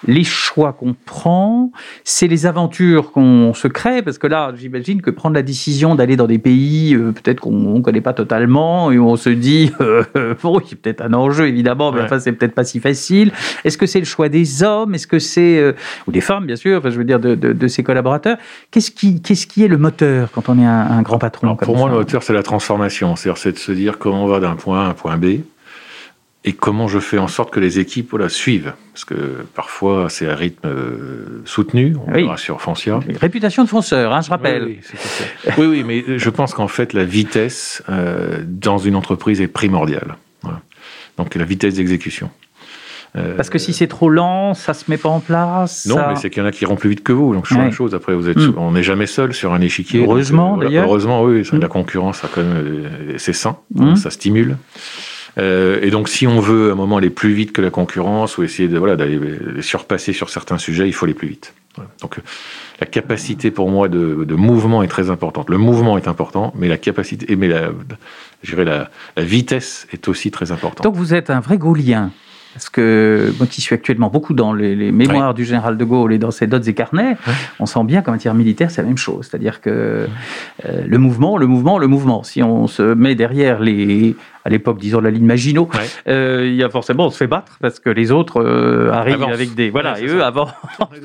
[0.07, 1.73] les choix qu'on prend,
[2.05, 6.15] c'est les aventures qu'on se crée, parce que là, j'imagine que prendre la décision d'aller
[6.15, 9.73] dans des pays euh, peut-être qu'on ne connaît pas totalement, et où on se dit,
[9.81, 12.79] euh, bon, il y a peut-être un enjeu évidemment, mais enfin c'est peut-être pas si
[12.79, 13.33] facile.
[13.65, 14.95] Est-ce que c'est le choix des hommes?
[14.95, 15.73] Est-ce que c'est euh,
[16.07, 18.37] ou des femmes bien sûr Enfin, je veux dire de, de, de ses collaborateurs?
[18.71, 21.75] Qu'est-ce qui, qu'est-ce qui est le moteur quand on est un, un grand patron Pour
[21.75, 24.55] moi, le moteur c'est la transformation, c'est-à-dire c'est de se dire comment on va d'un
[24.55, 25.41] point A à un point B
[26.47, 28.73] et comment je fais en sorte que les équipes voilà, suivent?
[28.93, 29.15] Parce que
[29.55, 32.29] parfois, c'est un rythme euh, soutenu, on oui.
[32.37, 32.99] sur Foncia.
[33.19, 34.63] Réputation de fonceur, hein, je rappelle.
[34.63, 34.79] Oui,
[35.45, 39.47] oui, oui, oui mais je pense qu'en fait, la vitesse euh, dans une entreprise est
[39.47, 40.17] primordiale.
[40.43, 40.61] Voilà.
[41.17, 42.29] Donc la vitesse d'exécution.
[43.15, 45.87] Euh, Parce que si c'est trop lent, ça se met pas en place.
[45.87, 46.07] Non, ça...
[46.09, 47.33] mais c'est qu'il y en a qui iront plus vite que vous.
[47.33, 47.63] Donc, c'est ouais.
[47.63, 47.95] la chose.
[47.95, 48.55] Après, vous êtes, mmh.
[48.57, 50.01] on n'est jamais seul sur un échiquier.
[50.01, 50.85] Heureusement, donc, d'ailleurs.
[50.85, 51.41] Heureusement, oui.
[51.49, 51.59] Mmh.
[51.59, 53.57] La concurrence, ça, quand même, c'est sain.
[53.73, 53.95] Mmh.
[53.95, 54.57] Ça stimule.
[55.37, 58.37] Euh, et donc, si on veut à un moment aller plus vite que la concurrence
[58.37, 59.19] ou essayer de voilà d'aller
[59.61, 61.53] surpasser sur certains sujets, il faut aller plus vite.
[62.01, 62.19] Donc,
[62.79, 65.49] la capacité pour moi de, de, mouvement est très importante.
[65.49, 67.71] Le mouvement est important, mais la capacité, mais la,
[68.55, 70.85] la, la vitesse est aussi très importante.
[70.85, 72.11] Donc, vous êtes un vrai gaulien.
[72.55, 75.35] Parce que moi qui suis actuellement beaucoup dans les, les mémoires oui.
[75.35, 77.33] du général de Gaulle et dans ses notes et carnets, oui.
[77.59, 79.27] on sent bien qu'en matière militaire, c'est la même chose.
[79.29, 79.69] C'est-à-dire que
[80.65, 82.23] euh, le mouvement, le mouvement, le mouvement.
[82.23, 84.15] Si on se met derrière les,
[84.45, 85.79] à l'époque, disons la ligne Maginot, ouais.
[86.07, 89.15] euh, il y a forcément, on se fait battre parce que les autres euh, arrivent
[89.15, 89.33] Avance.
[89.33, 90.47] avec des, voilà, ouais, et eux avant.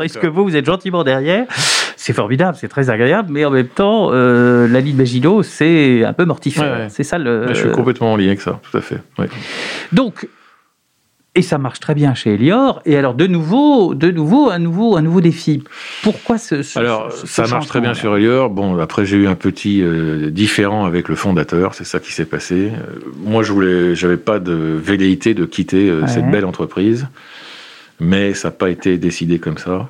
[0.01, 1.47] Est-ce que vous, vous êtes gentiment derrière
[1.97, 6.13] C'est formidable, c'est très agréable, mais en même temps, euh, la ligne Maginot, c'est un
[6.13, 6.87] peu mortifère.
[6.91, 7.49] C'est ça le.
[7.49, 8.99] je suis complètement lié avec ça, tout à fait.
[9.91, 10.29] Donc
[11.37, 12.83] et ça marche très bien chez Elior.
[12.85, 15.63] Et alors, de nouveau, de nouveau, un nouveau, un nouveau défi.
[16.03, 18.51] Pourquoi ce, ce Alors, ce, ça marche très bien sur Elior.
[18.51, 21.75] Bon, après, j'ai eu un petit euh, différent avec le fondateur.
[21.75, 22.73] C'est ça qui s'est passé.
[22.73, 26.09] Euh, moi, je voulais, j'avais pas de velléité de quitter euh, ouais.
[26.09, 27.07] cette belle entreprise,
[28.01, 29.89] mais ça n'a pas été décidé comme ça.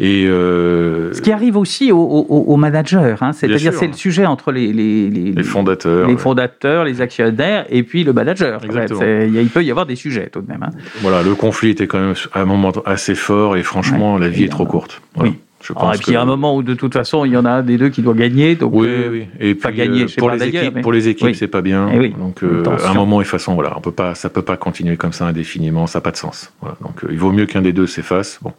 [0.00, 4.26] Et euh, Ce qui arrive aussi aux, aux, aux managers, hein, c'est-à-dire c'est le sujet
[4.26, 8.60] entre les, les, les, les fondateurs, les, fondateurs, les actionnaires et puis le manager.
[8.64, 10.62] Il peut y avoir des sujets tout de même.
[10.62, 10.70] Hein.
[11.00, 14.28] Voilà, le conflit était quand même à un moment assez fort et franchement ouais, la
[14.28, 15.02] vie est trop courte.
[15.16, 15.30] Voilà.
[15.30, 15.38] Oui.
[15.60, 17.32] Je pense Alors, et puis, il y a un moment où, de toute façon, il
[17.32, 18.54] y en a un des deux qui doit gagner.
[18.54, 19.26] Donc, oui, euh, oui.
[19.40, 20.82] Et puis, gagner, pour, les équipes, mais...
[20.82, 21.34] pour les équipes, oui.
[21.34, 21.90] c'est pas bien.
[21.98, 22.14] Oui.
[22.16, 24.56] Donc, euh, à un moment, de toute façon, voilà, on peut pas, ça peut pas
[24.56, 25.88] continuer comme ça indéfiniment.
[25.88, 26.52] Ça n'a pas de sens.
[26.60, 26.76] Voilà.
[26.80, 28.38] Donc, euh, il vaut mieux qu'un des deux s'efface.
[28.40, 28.52] Bon.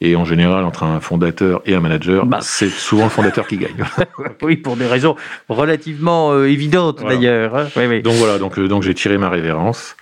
[0.00, 2.38] Et en général, entre un fondateur et un manager, bah.
[2.42, 3.84] c'est souvent le fondateur qui gagne.
[4.42, 5.16] oui, pour des raisons
[5.48, 7.16] relativement euh, évidentes voilà.
[7.16, 7.56] d'ailleurs.
[7.56, 7.68] Hein.
[7.76, 8.02] Oui, oui.
[8.02, 9.96] Donc voilà, donc, donc j'ai tiré ma révérence.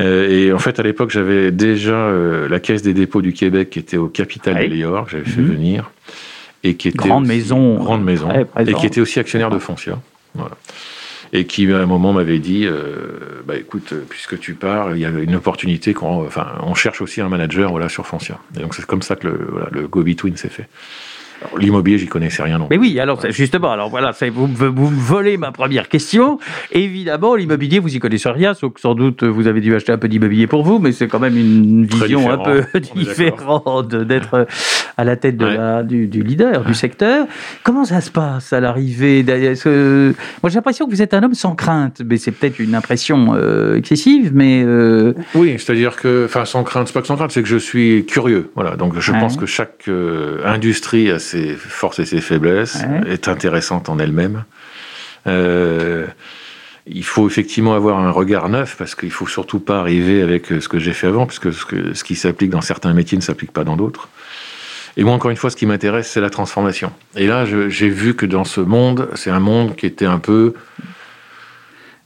[0.00, 3.70] Euh, et en fait, à l'époque, j'avais déjà euh, la Caisse des dépôts du Québec
[3.70, 4.68] qui était au capital oui.
[4.68, 5.52] de Léor, que j'avais fait mmh.
[5.52, 5.90] venir.
[6.64, 7.74] Et qui était grande aussi, maison.
[7.82, 8.28] Grande maison.
[8.58, 9.98] et qui était aussi actionnaire de Foncia.
[10.34, 10.56] Voilà.
[11.34, 15.06] Et qui, à un moment, m'avait dit euh, bah, écoute, puisque tu pars, il y
[15.06, 18.38] a une opportunité qu'on enfin, on cherche aussi un manager voilà, sur Foncia.
[18.56, 20.68] Et donc, c'est comme ça que le, voilà, le go-between s'est fait.
[21.58, 22.66] L'immobilier, j'y connaissais rien non.
[22.70, 26.38] Mais oui, alors justement, alors voilà, vous, vous me volez ma première question.
[26.70, 29.98] Évidemment, l'immobilier, vous y connaissez rien, sauf que sans doute vous avez dû acheter un
[29.98, 32.64] peu d'immobilier pour vous, mais c'est quand même une vision un peu
[32.94, 34.46] différente d'être
[34.96, 35.56] à la tête de ouais.
[35.56, 37.26] la, du, du, leader du secteur.
[37.62, 39.24] Comment ça se passe à l'arrivée.
[39.24, 43.34] Moi, j'ai l'impression que vous êtes un homme sans crainte, mais c'est peut-être une impression
[43.34, 45.14] euh, excessive, mais euh...
[45.34, 48.04] oui, c'est-à-dire que, enfin, sans crainte, c'est pas que sans crainte, c'est que je suis
[48.06, 48.50] curieux.
[48.54, 49.20] Voilà, donc je ouais.
[49.20, 53.12] pense que chaque euh, industrie a ses forces et ses faiblesses, ouais.
[53.12, 54.44] est intéressante en elle-même.
[55.26, 56.06] Euh,
[56.86, 60.68] il faut effectivement avoir un regard neuf parce qu'il faut surtout pas arriver avec ce
[60.68, 63.52] que j'ai fait avant, puisque ce, que, ce qui s'applique dans certains métiers ne s'applique
[63.52, 64.08] pas dans d'autres.
[64.96, 66.92] Et moi, encore une fois, ce qui m'intéresse, c'est la transformation.
[67.16, 70.54] Et là, j'ai vu que dans ce monde, c'est un monde qui était un peu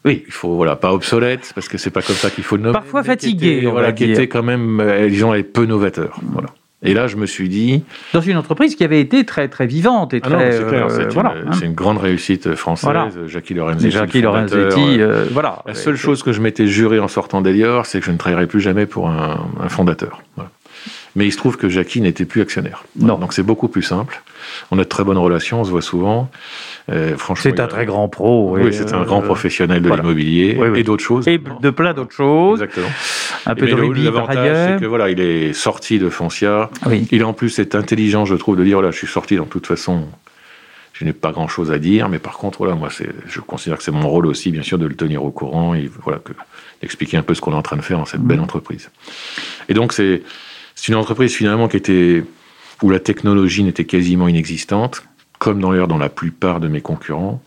[0.06, 2.62] oui, il faut voilà pas obsolète parce que c'est pas comme ça qu'il faut le
[2.62, 2.74] nommer.
[2.74, 6.20] Parfois fatigué, qui était, voilà, qui était quand même, euh, disons, peu novateur.
[6.22, 6.48] Voilà.
[6.84, 7.82] Et là, je me suis dit.
[8.12, 10.52] Dans une entreprise qui avait été très, très vivante et ah très.
[10.52, 11.58] c'est, euh, une, voilà, hein.
[11.60, 12.84] une, grande réussite française.
[12.84, 13.08] Voilà.
[13.26, 13.90] Jackie Lorenzetti.
[13.90, 15.62] Jackie Lorenzetti, euh, voilà.
[15.66, 18.46] La seule chose que je m'étais juré en sortant d'Elior, c'est que je ne travaillerai
[18.46, 20.22] plus jamais pour un, un fondateur.
[20.36, 20.50] Voilà.
[21.16, 22.84] Mais il se trouve que Jackie n'était plus actionnaire.
[23.00, 23.16] Non.
[23.16, 24.22] Donc c'est beaucoup plus simple.
[24.70, 26.30] On a de très bonnes relations, on se voit souvent.
[26.90, 28.56] Euh, franchement, c'est un très grand pro.
[28.56, 30.02] Oui, c'est un grand professionnel de voilà.
[30.02, 30.80] l'immobilier oui, oui.
[30.80, 31.26] et d'autres choses.
[31.26, 32.62] Et de plein d'autres choses.
[32.62, 32.92] Exactement.
[33.46, 34.74] Un peu de rugby par ailleurs.
[34.74, 36.70] c'est que voilà, il est sorti de Foncia.
[36.86, 37.08] Oui.
[37.10, 39.36] Il a en plus cette intelligence, je trouve, de dire voilà, je suis sorti.
[39.36, 40.04] Donc, de toute façon,
[40.92, 43.78] je n'ai pas grand chose à dire, mais par contre, voilà, moi, c'est, je considère
[43.78, 46.32] que c'est mon rôle aussi, bien sûr, de le tenir au courant et voilà, que,
[46.82, 48.28] d'expliquer un peu ce qu'on est en train de faire dans cette mmh.
[48.28, 48.90] belle entreprise.
[49.68, 50.22] Et donc, c'est,
[50.76, 52.22] c'est une entreprise finalement qui était
[52.82, 55.02] où la technologie n'était quasiment inexistante,
[55.40, 57.42] comme d'ailleurs dans la plupart de mes concurrents.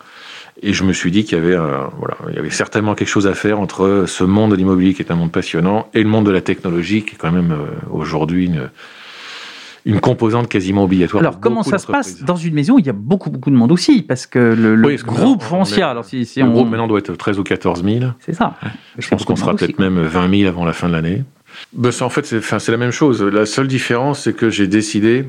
[0.61, 3.27] Et je me suis dit qu'il y avait, voilà, il y avait certainement quelque chose
[3.27, 6.25] à faire entre ce monde de l'immobilier qui est un monde passionnant et le monde
[6.25, 7.55] de la technologie qui est quand même
[7.89, 8.69] aujourd'hui une,
[9.85, 11.21] une composante quasiment obligatoire.
[11.21, 12.77] Alors, comment ça se passe dans une maison?
[12.77, 15.83] Il y a beaucoup, beaucoup de monde aussi, parce que le, groupe foncier.
[15.83, 16.51] Alors, si, le on...
[16.51, 18.05] groupe maintenant doit être 13 ou 14 000.
[18.19, 18.55] C'est ça.
[18.97, 21.23] Je pense qu'on sera peut-être même 20 000 avant la fin de l'année.
[21.73, 23.21] Ben, en fait, c'est la même chose.
[23.21, 25.25] La seule différence, c'est que j'ai décidé.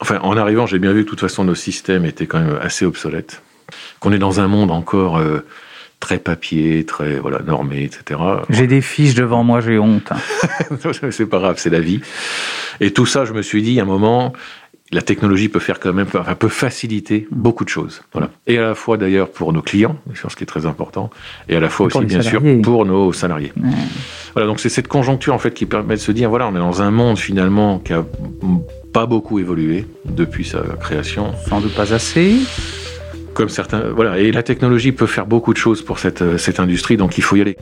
[0.00, 2.58] Enfin, en arrivant, j'ai bien vu que de toute façon, nos systèmes étaient quand même
[2.60, 3.42] assez obsolètes.
[4.00, 5.18] Qu'on est dans un monde encore.
[5.18, 5.44] Euh,
[6.00, 8.20] très papier, très voilà normé, etc.
[8.50, 10.10] J'ai des fiches devant moi, j'ai honte.
[11.10, 12.00] c'est pas grave, c'est la vie.
[12.80, 14.32] Et tout ça, je me suis dit, à un moment,
[14.90, 18.02] la technologie peut faire quand même, enfin, peut faciliter beaucoup de choses.
[18.12, 18.30] Voilà.
[18.46, 21.10] Et à la fois d'ailleurs pour nos clients, ce qui est très important,
[21.48, 23.52] et à la fois aussi bien sûr pour nos salariés.
[24.34, 26.58] Voilà, donc c'est cette conjoncture en fait qui permet de se dire voilà, on est
[26.58, 28.04] dans un monde finalement qui a
[28.92, 31.32] pas beaucoup évolué depuis sa création.
[31.48, 32.36] Sans doute pas assez.
[33.34, 36.96] Comme certains, voilà, et la technologie peut faire beaucoup de choses pour cette, cette industrie,
[36.96, 37.56] donc il faut y aller.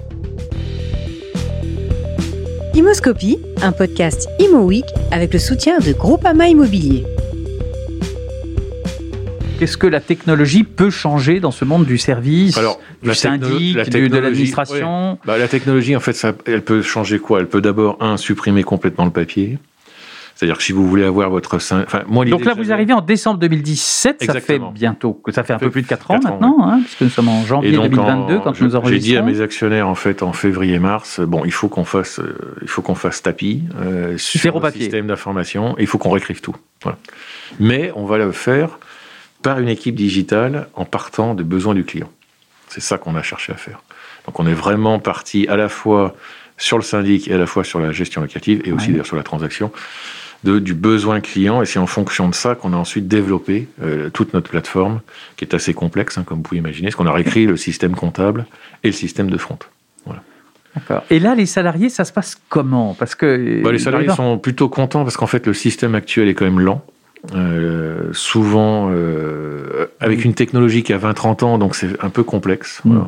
[2.76, 4.70] Imoscopie, un podcast Imo
[5.10, 7.06] avec le soutien de Groupama Immobilier.
[9.58, 14.18] Qu'est-ce que la technologie peut changer dans ce monde du service, Alors, du syndic, de
[14.18, 17.40] l'administration bah, La technologie, en fait, ça, elle peut changer quoi?
[17.40, 19.56] Elle peut d'abord, un, supprimer complètement le papier.
[20.36, 21.56] C'est-à-dire que si vous voulez avoir votre...
[21.56, 25.54] Enfin, moi, Donc là, vous arrivez en décembre 2017, ça fait bientôt, que ça fait
[25.54, 28.60] un peu plus de 4 ans maintenant, hein, puisque nous sommes en janvier 2022 quand
[28.60, 28.88] nous enregistrons.
[28.90, 32.36] J'ai dit à mes actionnaires, en fait, en février-mars, bon, il faut qu'on fasse, euh,
[32.60, 36.54] il faut qu'on fasse tapis euh, sur le système d'information, il faut qu'on réécrive tout.
[36.82, 36.98] Voilà.
[37.58, 38.78] Mais on va le faire
[39.40, 42.10] par une équipe digitale en partant des besoins du client.
[42.68, 43.80] C'est ça qu'on a cherché à faire.
[44.26, 46.14] Donc on est vraiment parti à la fois
[46.58, 49.16] sur le syndic et à la fois sur la gestion locative et aussi d'ailleurs sur
[49.16, 49.70] la transaction
[50.46, 51.62] du besoin client.
[51.62, 55.00] Et c'est en fonction de ça qu'on a ensuite développé euh, toute notre plateforme,
[55.36, 57.94] qui est assez complexe, hein, comme vous pouvez imaginer, parce qu'on a réécrit le système
[57.94, 58.46] comptable
[58.82, 59.58] et le système de front.
[60.04, 60.22] Voilà.
[61.10, 62.94] Et là, les salariés, ça se passe comment?
[62.94, 66.34] Parce que bah, les salariés sont plutôt contents parce qu'en fait, le système actuel est
[66.34, 66.84] quand même lent.
[67.34, 72.80] Euh, souvent euh, avec une technologie qui a 20-30 ans, donc c'est un peu complexe.
[72.84, 73.00] Mm.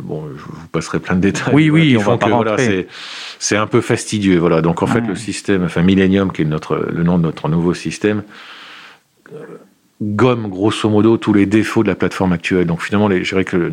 [0.00, 1.54] Bon, je vous passerai plein de détails.
[1.54, 2.56] Oui, oui, on va pas voilà,
[3.38, 4.38] c'est un peu fastidieux.
[4.38, 4.62] Voilà.
[4.62, 7.74] Donc en fait, le système, enfin Millennium, qui est notre, le nom de notre nouveau
[7.74, 8.22] système,
[9.32, 9.38] euh,
[10.02, 12.66] gomme grosso modo tous les défauts de la plateforme actuelle.
[12.66, 13.70] Donc finalement, les, je dirais que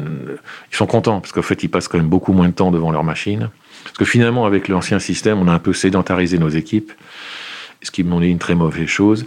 [0.71, 2.91] ils sont contents parce qu'en fait, ils passent quand même beaucoup moins de temps devant
[2.91, 3.49] leur machine.
[3.83, 6.91] Parce que finalement, avec l'ancien système, on a un peu sédentarisé nos équipes,
[7.81, 9.25] ce qui m'en est une très mauvaise chose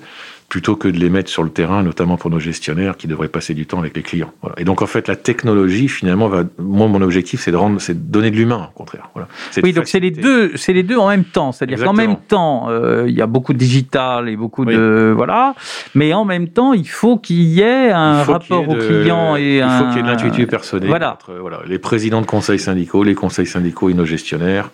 [0.54, 3.54] plutôt que de les mettre sur le terrain, notamment pour nos gestionnaires qui devraient passer
[3.54, 4.30] du temps avec les clients.
[4.40, 4.54] Voilà.
[4.60, 6.44] Et donc en fait, la technologie finalement va.
[6.60, 9.10] Moi, mon objectif, c'est de rendre, c'est de donner de l'humain, au contraire.
[9.14, 9.26] Voilà.
[9.64, 11.50] Oui, donc c'est les deux, c'est les deux en même temps.
[11.50, 15.56] C'est-à-dire qu'en même temps, euh, il y a beaucoup de digital et beaucoup de voilà,
[15.96, 19.68] mais en même temps, il faut qu'il y ait un rapport au client et il
[19.68, 20.88] faut qu'il y ait de l'intuition personnelle.
[20.88, 21.14] Voilà.
[21.14, 24.70] Entre, voilà, les présidents de conseils syndicaux, les conseils syndicaux et nos gestionnaires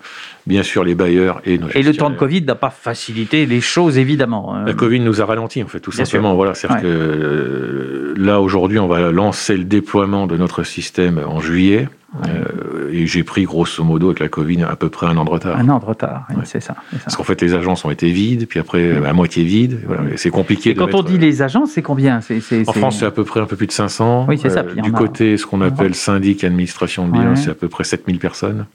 [0.47, 3.61] bien sûr les bailleurs et nos Et le temps de Covid n'a pas facilité les
[3.61, 4.55] choses, évidemment.
[4.55, 4.65] Hein.
[4.67, 6.35] La Covid nous a ralenti, en fait, tout simplement.
[6.35, 11.41] Voilà, cest que euh, là, aujourd'hui, on va lancer le déploiement de notre système en
[11.41, 11.89] juillet.
[12.27, 15.31] Euh, et j'ai pris grosso modo avec la Covid à peu près un an de
[15.31, 15.57] retard.
[15.57, 18.59] Un an de retard, c'est ça, Parce qu'en fait les agences ont été vides, puis
[18.59, 19.81] après à moitié vides.
[19.87, 20.71] Voilà, c'est compliqué.
[20.71, 22.21] Et quand on dit les agences, c'est combien?
[22.21, 24.27] C'est, En France, c'est à peu près un peu plus de 500.
[24.29, 24.61] Oui, c'est ça.
[24.61, 28.19] Euh, du côté, ce qu'on appelle syndic administration de biens, c'est à peu près 7000
[28.19, 28.67] personnes.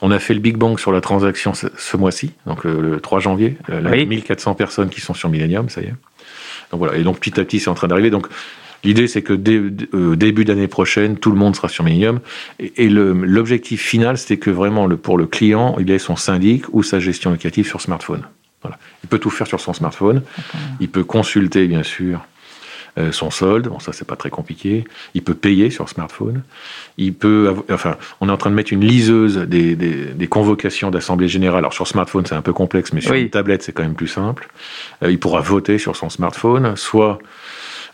[0.00, 3.56] On a fait le Big Bang sur la transaction ce, mois-ci, donc le, 3 janvier.
[3.70, 5.94] Euh, là, 1400 personnes qui sont sur Millennium, ça y est.
[6.70, 6.96] Donc voilà.
[6.96, 8.10] Et donc petit à petit, c'est en train d'arriver.
[8.10, 8.28] Donc
[8.84, 9.60] L'idée, c'est que dès,
[9.94, 12.20] euh, début d'année prochaine, tout le monde sera sur Millennium.
[12.60, 16.82] Et, l'objectif final, c'était que vraiment, le, pour le client, il ait son syndic ou
[16.82, 18.22] sa gestion locative sur smartphone.
[18.62, 18.78] Voilà.
[19.02, 20.22] Il peut tout faire sur son smartphone.
[20.80, 22.24] Il peut consulter, bien sûr,
[22.98, 23.68] euh, son solde.
[23.68, 24.84] Bon, ça, c'est pas très compliqué.
[25.14, 26.42] Il peut payer sur smartphone.
[26.96, 31.28] Il peut, enfin, on est en train de mettre une liseuse des, des, convocations d'assemblée
[31.28, 31.58] générale.
[31.58, 34.08] Alors sur smartphone, c'est un peu complexe, mais sur une tablette, c'est quand même plus
[34.08, 34.48] simple.
[35.02, 37.18] Euh, il pourra voter sur son smartphone, soit.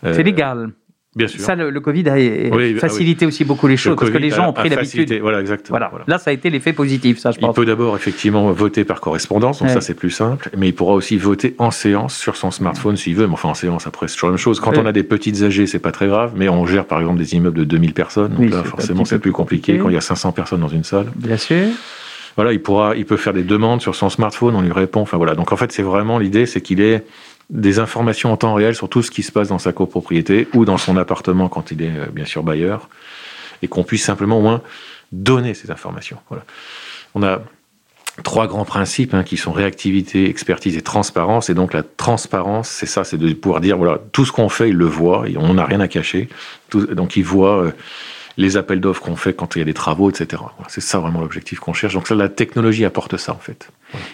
[0.04, 0.70] Euh, c'est légal.
[1.16, 1.40] Bien sûr.
[1.40, 4.52] Ça, le, Covid a ah facilité aussi beaucoup les choses parce que les gens ont
[4.52, 5.12] pris l'habitude.
[5.20, 5.78] Voilà, exactement.
[5.78, 6.04] Voilà.
[6.06, 7.54] Là, ça a été l'effet positif, ça, je pense.
[7.54, 10.94] Il peut d'abord effectivement voter par correspondance, donc ça c'est plus simple, mais il pourra
[10.94, 13.26] aussi voter en séance sur son smartphone s'il veut.
[13.26, 14.60] Mais enfin, en séance, après, c'est toujours la même chose.
[14.60, 17.18] Quand on a des petites AG, c'est pas très grave, mais on gère par exemple
[17.18, 20.02] des immeubles de 2000 personnes, donc là, forcément, c'est plus compliqué, quand il y a
[20.02, 21.06] 500 personnes dans une salle.
[21.16, 21.66] Bien sûr.
[22.36, 25.02] Voilà, il pourra, il peut faire des demandes sur son smartphone, on lui répond.
[25.02, 25.34] Enfin voilà.
[25.34, 27.04] Donc en fait, c'est vraiment l'idée, c'est qu'il est
[27.50, 30.64] des informations en temps réel sur tout ce qui se passe dans sa copropriété ou
[30.64, 32.88] dans son appartement quand il est euh, bien sûr bailleur,
[33.62, 34.62] et qu'on puisse simplement au moins
[35.12, 36.18] donner ces informations.
[37.14, 37.42] On a
[38.22, 41.50] trois grands principes hein, qui sont réactivité, expertise et transparence.
[41.50, 44.70] Et donc la transparence, c'est ça, c'est de pouvoir dire voilà tout ce qu'on fait,
[44.70, 46.28] il le voit, et on n'a rien à cacher.
[46.72, 47.72] donc il voit
[48.36, 50.42] les appels d'offres qu'on fait quand il y a des travaux, etc.
[50.68, 51.94] c'est ça vraiment l'objectif qu'on cherche.
[51.94, 53.70] Donc ça, la technologie apporte ça en fait.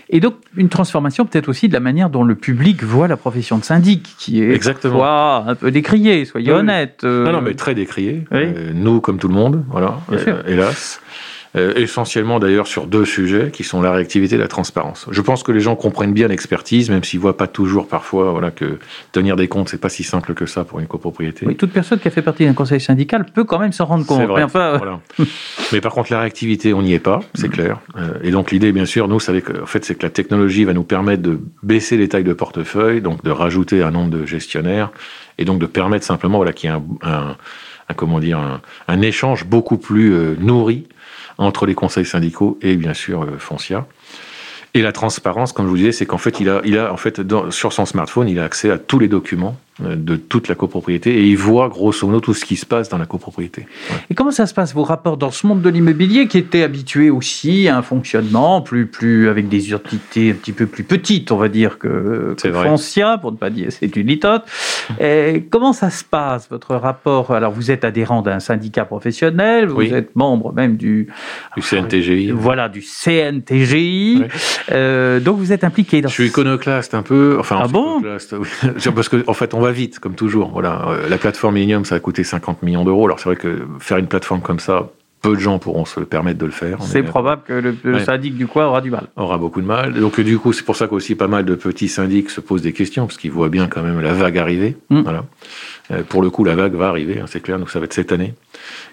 [0.08, 3.58] Et donc une transformation peut-être aussi de la manière dont le public voit la profession
[3.58, 5.04] de syndic, qui est Exactement.
[5.46, 7.00] un peu décriée, soyez honnête.
[7.04, 7.24] Euh.
[7.24, 8.24] Non, non, mais très décriée.
[8.32, 11.00] Euh, nous, comme tout le monde, voilà, euh, hélas.
[11.56, 15.06] Euh, essentiellement d'ailleurs sur deux sujets qui sont la réactivité et la transparence.
[15.10, 18.52] Je pense que les gens comprennent bien l'expertise, même s'ils voient pas toujours parfois voilà,
[18.52, 18.78] que
[19.10, 21.46] tenir des comptes, c'est pas si simple que ça pour une copropriété.
[21.46, 24.06] Oui, toute personne qui a fait partie d'un conseil syndical peut quand même s'en rendre
[24.06, 24.28] compte.
[24.28, 24.46] Vrai,
[25.72, 27.50] Mais par contre, la réactivité, on n'y est pas, c'est mm.
[27.50, 27.80] clair.
[27.96, 30.84] Euh, et donc l'idée, bien sûr, nous, en fait, c'est que la technologie va nous
[30.84, 34.92] permettre de baisser les tailles de portefeuille, donc de rajouter un nombre de gestionnaires,
[35.36, 37.36] et donc de permettre simplement voilà, qu'il y ait un,
[37.96, 38.38] comment dire,
[38.86, 40.86] un, échange beaucoup plus euh, nourri
[41.40, 43.86] entre les conseils syndicaux et bien sûr euh, Foncia.
[44.74, 46.96] Et la transparence, comme je vous disais, c'est qu'en fait, il a, il a en
[46.96, 51.14] fait sur son smartphone, il a accès à tous les documents de toute la copropriété
[51.14, 53.66] et il voit grosso modo tout ce qui se passe dans la copropriété.
[54.10, 57.10] Et comment ça se passe vos rapports dans ce monde de l'immobilier qui était habitué
[57.10, 61.36] aussi à un fonctionnement plus plus avec des entités un petit peu plus petites, on
[61.36, 64.44] va dire que, que pour ne pas dire c'est une litote.
[65.00, 67.30] Et comment ça se passe votre rapport?
[67.30, 71.08] Alors vous êtes adhérent d'un syndicat professionnel, vous êtes membre même du
[71.56, 72.30] du CNTGI.
[72.32, 74.24] Voilà du CNTGI.
[74.72, 76.08] Euh, donc vous êtes impliqué dans.
[76.08, 77.36] Je suis iconoclaste un peu.
[77.38, 78.02] Enfin, ah bon?
[78.94, 80.50] Parce que en fait on va vite, comme toujours.
[80.50, 83.06] Voilà, euh, la plateforme Millennium, ça a coûté 50 millions d'euros.
[83.06, 84.90] Alors c'est vrai que faire une plateforme comme ça,
[85.22, 86.82] peu de gens pourront se permettre de le faire.
[86.82, 89.08] C'est probable que le, syndic du coin aura du mal.
[89.16, 89.94] Aura beaucoup de mal.
[89.94, 92.72] Donc du coup, c'est pour ça qu'aussi pas mal de petits syndics se posent des
[92.72, 94.76] questions, parce qu'ils voient bien quand même la vague arriver.
[94.88, 95.02] Mm.
[95.02, 95.24] Voilà.
[95.90, 97.92] Euh, pour le coup, la vague va arriver, hein, c'est clair, donc ça va être
[97.92, 98.34] cette année.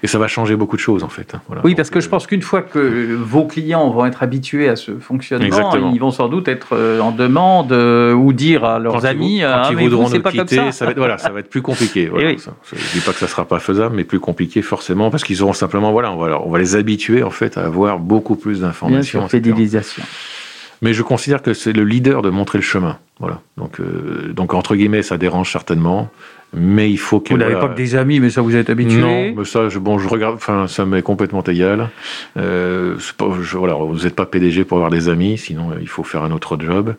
[0.04, 1.34] Et ça va changer beaucoup de choses, en fait.
[1.34, 4.70] Hein, oui, parce que je euh, pense qu'une fois que vos clients vont être habitués
[4.70, 9.06] à ce fonctionnement, ils vont sans doute être euh, en demande ou dire à leurs
[9.06, 10.86] amis quand ah, ils voudront nous quitter, ça.
[10.86, 12.10] va être, voilà, ça va être plus compliqué.
[12.18, 15.24] Voilà, ne je dis pas que ça sera pas faisable, mais plus compliqué forcément, parce
[15.24, 18.36] qu'ils auront simplement, voilà, on va, on va les habituer, en fait, à avoir beaucoup
[18.36, 19.20] plus d'informations.
[19.20, 20.04] Bien fidélisation.
[20.82, 22.98] Mais je considère que c'est le leader de montrer le chemin.
[23.20, 23.42] Voilà.
[23.58, 23.82] Donc,
[24.32, 26.10] donc entre guillemets, ça dérange certainement
[26.54, 27.34] mais il faut que.
[27.34, 29.80] Vous n'avez pas que des amis, mais ça vous êtes habitué Non, mais ça, je,
[29.80, 31.90] bon, je regarde, enfin, ça m'est complètement égal.
[32.38, 32.96] Euh,
[33.54, 36.32] voilà, vous n'êtes pas PDG pour avoir des amis, sinon euh, il faut faire un
[36.32, 36.96] autre job.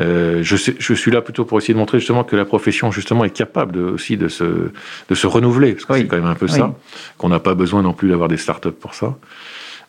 [0.00, 3.24] Euh, je, je suis là plutôt pour essayer de montrer justement que la profession justement
[3.24, 6.34] est capable de, aussi de se, de se renouveler, parce que c'est quand même un
[6.34, 6.74] peu ça,
[7.16, 9.16] qu'on n'a pas besoin non plus d'avoir des startups pour ça.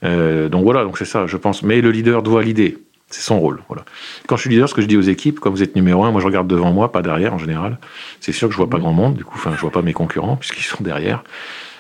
[0.03, 1.63] Euh, donc voilà, donc c'est ça, je pense.
[1.63, 2.77] Mais le leader doit l'idée.
[3.15, 3.62] C'est son rôle.
[3.69, 3.86] Voilà.
[4.28, 6.12] Quand je suis leader, ce que je dis aux équipes, quand vous êtes numéro un,
[6.12, 7.78] moi je regarde devant moi, pas derrière en général.
[8.19, 9.93] C'est sûr que je vois pas grand monde, du coup, enfin, je vois pas mes
[9.93, 11.23] concurrents puisqu'ils sont derrière.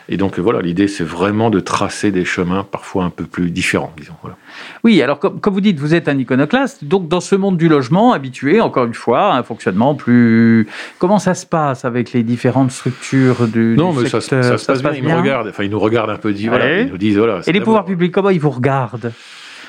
[0.07, 3.91] Et donc voilà, l'idée c'est vraiment de tracer des chemins parfois un peu plus différents,
[3.97, 4.13] disons.
[4.21, 4.37] Voilà.
[4.85, 8.13] Oui, alors comme, vous dites, vous êtes un iconoclaste, donc dans ce monde du logement,
[8.13, 10.69] habitué encore une fois à un fonctionnement plus.
[10.99, 14.93] Comment ça se passe avec les différentes structures du, non, mais Ça, se passe, bien.
[14.93, 17.41] Ils me regardent, enfin ils nous regardent un peu, dit, voilà, ils nous disent voilà.
[17.45, 19.11] Et les pouvoirs publics, comment ils vous regardent?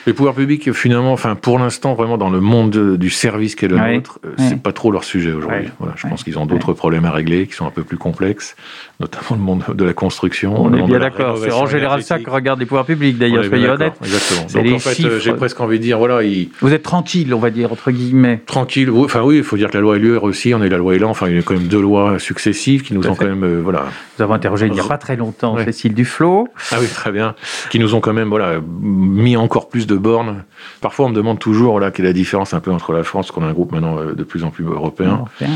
[0.06, 3.76] Les pouvoirs publics, finalement, enfin, pour l'instant, vraiment dans le monde du service qu'est le
[3.76, 5.68] nôtre, euh, c'est pas trop leur sujet aujourd'hui.
[5.78, 8.56] Voilà, je pense qu'ils ont d'autres problèmes à régler qui sont un peu plus complexes,
[9.00, 10.54] notamment le monde de la construction.
[10.58, 11.38] On est bien d'accord.
[11.38, 13.94] C'est en général ça que regardent les pouvoirs publics, d'ailleurs, soyez honnêtes.
[14.02, 14.62] Exactement.
[14.62, 16.20] Donc, en fait, euh, j'ai presque envie de dire, voilà,
[16.60, 18.42] Vous êtes tranquille, on va dire, entre guillemets.
[18.46, 18.90] Tranquille.
[18.90, 20.94] Enfin, oui, il faut dire que la loi LUR aussi, on a eu la loi
[20.94, 23.44] Elan, enfin, il y a quand même deux lois successives qui nous ont quand même,
[23.44, 23.84] euh, voilà.
[24.18, 26.48] Nous avons interrogé il n'y a pas très longtemps Cécile Duflot.
[26.72, 27.34] Ah oui, très bien.
[27.70, 30.44] Qui nous ont quand même, voilà, mis encore plus de bornes
[30.80, 33.30] Parfois, on me demande toujours là, quelle est la différence un peu entre la France,
[33.30, 35.24] qu'on a un groupe maintenant euh, de plus en plus européen.
[35.42, 35.46] Euh,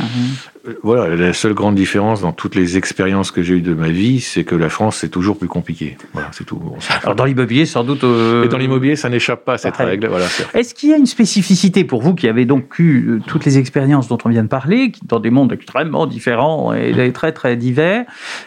[0.83, 4.21] voilà, la seule grande différence dans toutes les expériences que j'ai eues de ma vie,
[4.21, 5.97] c'est que la France, c'est toujours plus compliqué.
[6.13, 6.61] Voilà, c'est tout.
[7.03, 8.05] Alors dans l'immobilier, sans doute.
[8.05, 8.45] Euh...
[8.45, 10.09] Et dans l'immobilier, ça n'échappe pas à cette règle.
[10.09, 13.45] Voilà, Est-ce qu'il y a une spécificité pour vous qui avez donc eu euh, toutes
[13.45, 17.57] les expériences dont on vient de parler, dans des mondes extrêmement différents et très très
[17.57, 18.05] divers?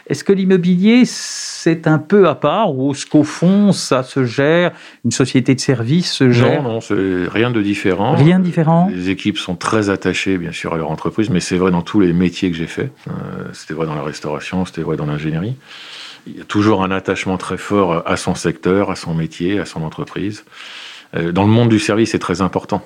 [0.07, 4.71] Est-ce que l'immobilier c'est un peu à part ou est-ce qu'au fond ça se gère
[5.05, 6.61] Une société de services se gère?
[6.61, 8.15] Non, non, c'est rien de différent.
[8.15, 8.89] Rien de différent?
[8.93, 12.02] Les équipes sont très attachées, bien sûr, à leur entreprise, mais c'est vrai dans tous
[12.05, 12.91] les métiers que j'ai fait.
[13.07, 13.11] Euh,
[13.53, 15.55] c'était vrai dans la restauration, c'était vrai dans l'ingénierie.
[16.27, 19.65] Il y a toujours un attachement très fort à son secteur, à son métier, à
[19.65, 20.45] son entreprise.
[21.15, 22.81] Euh, dans le monde du service, c'est très important.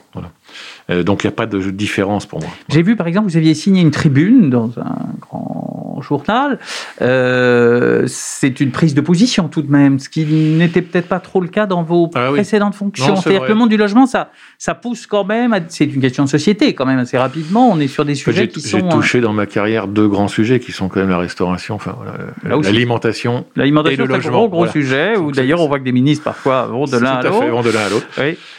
[0.89, 2.49] Euh, donc il n'y a pas de différence pour moi.
[2.69, 6.59] J'ai vu par exemple, vous aviez signé une tribune dans un grand grand journal.
[7.01, 11.41] Euh, c'est une prise de position tout de même, ce qui n'était peut-être pas trop
[11.41, 13.15] le cas dans vos ah précédentes fonctions.
[13.15, 15.55] C'est-à-dire que le monde du logement, ça, ça pousse quand même.
[15.69, 17.69] C'est une question de société quand même assez rapidement.
[17.69, 18.77] On est sur des sujets qui sont.
[18.79, 21.95] J'ai touché dans ma carrière deux grands sujets qui sont quand même la restauration, enfin
[22.43, 24.37] l'alimentation, l'alimentation, et le logement.
[24.37, 25.17] Gros, gros sujet.
[25.17, 27.45] Où d'ailleurs on voit que des ministres parfois vont de l'un à l'autre.
[27.45, 28.07] Vont de l'un à l'autre.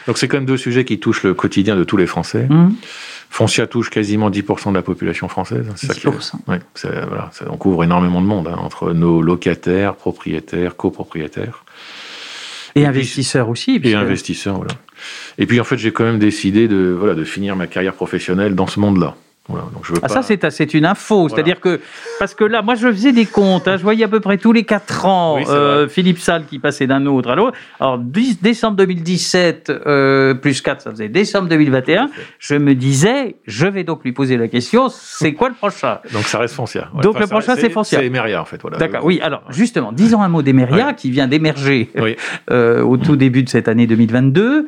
[0.07, 2.47] Donc c'est quand même deux sujets qui touchent le quotidien de tous les Français.
[2.49, 2.69] Mmh.
[3.29, 5.67] Foncia touche quasiment 10% de la population française.
[5.75, 6.33] 10%.
[7.07, 11.63] voilà, on couvre énormément de monde, hein, entre nos locataires, propriétaires, copropriétaires.
[12.75, 13.79] Et, investisseurs aussi.
[13.83, 14.73] Et investisseurs, voilà.
[15.37, 18.55] Et puis en fait, j'ai quand même décidé de, voilà, de finir ma carrière professionnelle
[18.55, 19.15] dans ce monde-là
[20.01, 21.29] ah, ça, c'est une info.
[21.29, 21.79] C'est-à-dire que,
[22.19, 23.67] parce que là, moi, je faisais des comptes.
[23.67, 26.87] Hein, je voyais à peu près tous les 4 ans euh, Philippe Salle qui passait
[26.87, 27.57] d'un autre à l'autre.
[27.79, 32.09] Alors, 10, décembre 2017, euh, plus 4, ça faisait décembre 2021.
[32.39, 35.99] Je me disais, je vais donc lui poser la question c'est quoi le prochain?
[36.13, 36.89] Donc, ça reste Foncia.
[37.01, 37.99] donc, le prochain, c'est Foncia.
[37.99, 38.61] C'est Emeria, en fait.
[38.61, 38.77] Voilà.
[38.77, 39.19] D'accord, oui.
[39.21, 41.89] Alors, justement, disons un mot d'Emeria qui vient d'émerger
[42.51, 44.67] euh, au tout début de cette année 2022.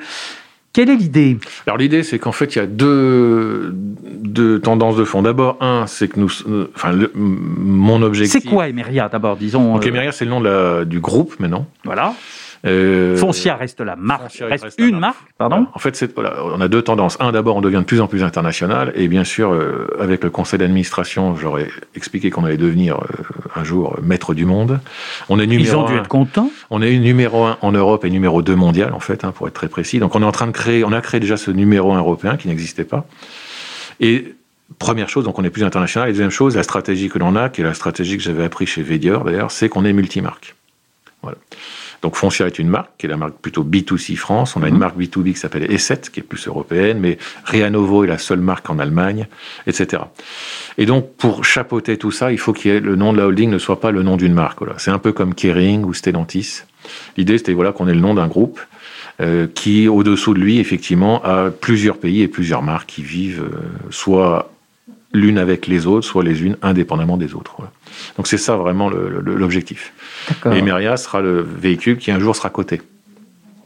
[0.73, 5.03] Quelle est l'idée Alors l'idée, c'est qu'en fait, il y a deux, deux tendances de
[5.03, 5.21] fond.
[5.21, 6.31] D'abord, un, c'est que nous,
[6.75, 8.41] enfin, mon objectif.
[8.41, 11.39] C'est quoi Emeria d'abord, disons Donc euh, Emeria, c'est le nom de la, du groupe
[11.39, 11.67] maintenant.
[11.83, 12.13] Voilà.
[12.65, 15.67] Euh, Foncia reste la marque, reste, une marque, pardon.
[15.73, 17.17] En fait, on a deux tendances.
[17.19, 20.29] Un, d'abord, on devient de plus en plus international, et bien sûr, euh, avec le
[20.29, 23.05] conseil d'administration, j'aurais expliqué qu'on allait devenir euh,
[23.55, 24.79] un jour maître du monde.
[25.29, 26.51] On est numéro Ils ont dû être contents.
[26.69, 29.55] On est numéro un en Europe et numéro deux mondial, en fait, hein, pour être
[29.55, 29.99] très précis.
[29.99, 32.37] Donc, on est en train de créer, on a créé déjà ce numéro un européen
[32.37, 33.05] qui n'existait pas.
[33.99, 34.35] Et
[34.79, 36.09] Première chose, donc on est plus international.
[36.09, 38.65] Et deuxième chose, la stratégie que l'on a, qui est la stratégie que j'avais appris
[38.65, 40.55] chez Vedior d'ailleurs, c'est qu'on est multimarque.
[41.21, 41.37] Voilà.
[42.01, 44.55] Donc Foncia est une marque, qui est la marque plutôt B2C France.
[44.55, 44.79] On a une mhm.
[44.79, 48.69] marque B2B qui s'appelle E7, qui est plus européenne, mais Reanovo est la seule marque
[48.69, 49.27] en Allemagne,
[49.67, 50.03] etc.
[50.77, 53.59] Et donc, pour chapeauter tout ça, il faut que le nom de la holding ne
[53.59, 54.59] soit pas le nom d'une marque.
[54.77, 56.61] C'est un peu comme Kering ou Stellantis.
[57.17, 58.59] L'idée, c'était voilà, qu'on ait le nom d'un groupe
[59.19, 63.59] euh, qui, au-dessous de lui, effectivement, a plusieurs pays et plusieurs marques qui vivent euh,
[63.91, 64.51] soit
[65.13, 67.57] l'une avec les autres, soit les unes indépendamment des autres.
[68.17, 69.93] Donc c'est ça vraiment l'objectif.
[70.51, 72.81] Et Meria sera le véhicule qui un jour sera coté.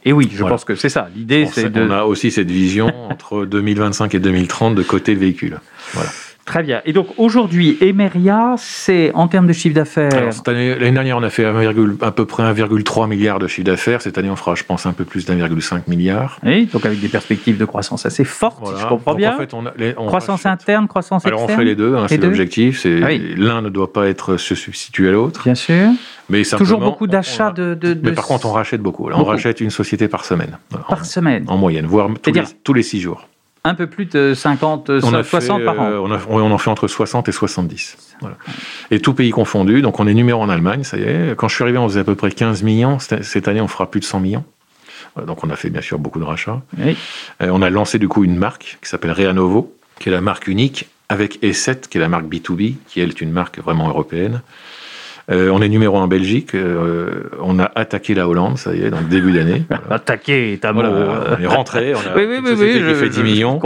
[0.04, 1.08] Et oui, je pense que c'est ça.
[1.16, 1.82] L'idée, c'est de...
[1.82, 5.58] On a aussi cette vision entre 2025 et 2030 de coter le véhicule.
[5.94, 6.10] Voilà.
[6.46, 6.80] Très bien.
[6.84, 11.44] Et donc aujourd'hui, Emeria, c'est en termes de chiffre d'affaires L'année dernière, on a fait
[11.44, 14.00] à peu près 1,3 milliard de chiffre d'affaires.
[14.00, 16.38] Cette année, on fera, je pense, un peu plus d'1,5 milliard.
[16.44, 19.34] Oui, donc avec des perspectives de croissance assez fortes, si je comprends bien.
[19.34, 22.86] En fait, on croissance interne, croissance externe Alors on fait les deux, hein, c'est l'objectif.
[22.86, 25.42] Ah l'un ne doit pas être se substituer à l'autre.
[25.44, 25.90] Bien sûr.
[26.28, 29.10] Mais Toujours beaucoup d'achats de, Mais par contre, on rachète beaucoup.
[29.12, 30.58] on rachète une société par semaine.
[30.88, 33.26] Par semaine En moyenne, voire tous les, tous les six jours
[33.66, 35.90] un peu plus de 50, 60 par an.
[35.90, 38.16] Euh, on, en fait entre 60 et 70.
[38.90, 39.82] Et tout pays confondu.
[39.82, 41.36] Donc on est numéro en Allemagne, ça y est.
[41.36, 42.98] Quand je suis arrivé, on faisait à peu près 15 millions.
[42.98, 44.44] Cette année, on fera plus de 100 millions.
[45.26, 46.60] Donc on a fait bien sûr beaucoup de rachats.
[46.78, 46.94] Euh,
[47.40, 50.88] on a lancé du coup une marque qui s'appelle Reanovo, qui est la marque unique,
[51.08, 54.42] avec E7, qui est la marque B2B, qui elle est une marque vraiment européenne.
[55.28, 56.54] Euh, on est numéro 1 en Belgique.
[56.54, 59.64] Euh, on a attaqué la Hollande, ça y est, le début d'année.
[59.90, 61.94] Attaqué, t'as voilà, On est rentré.
[61.94, 63.58] On a oui, oui, oui, oui, fait 10 millions.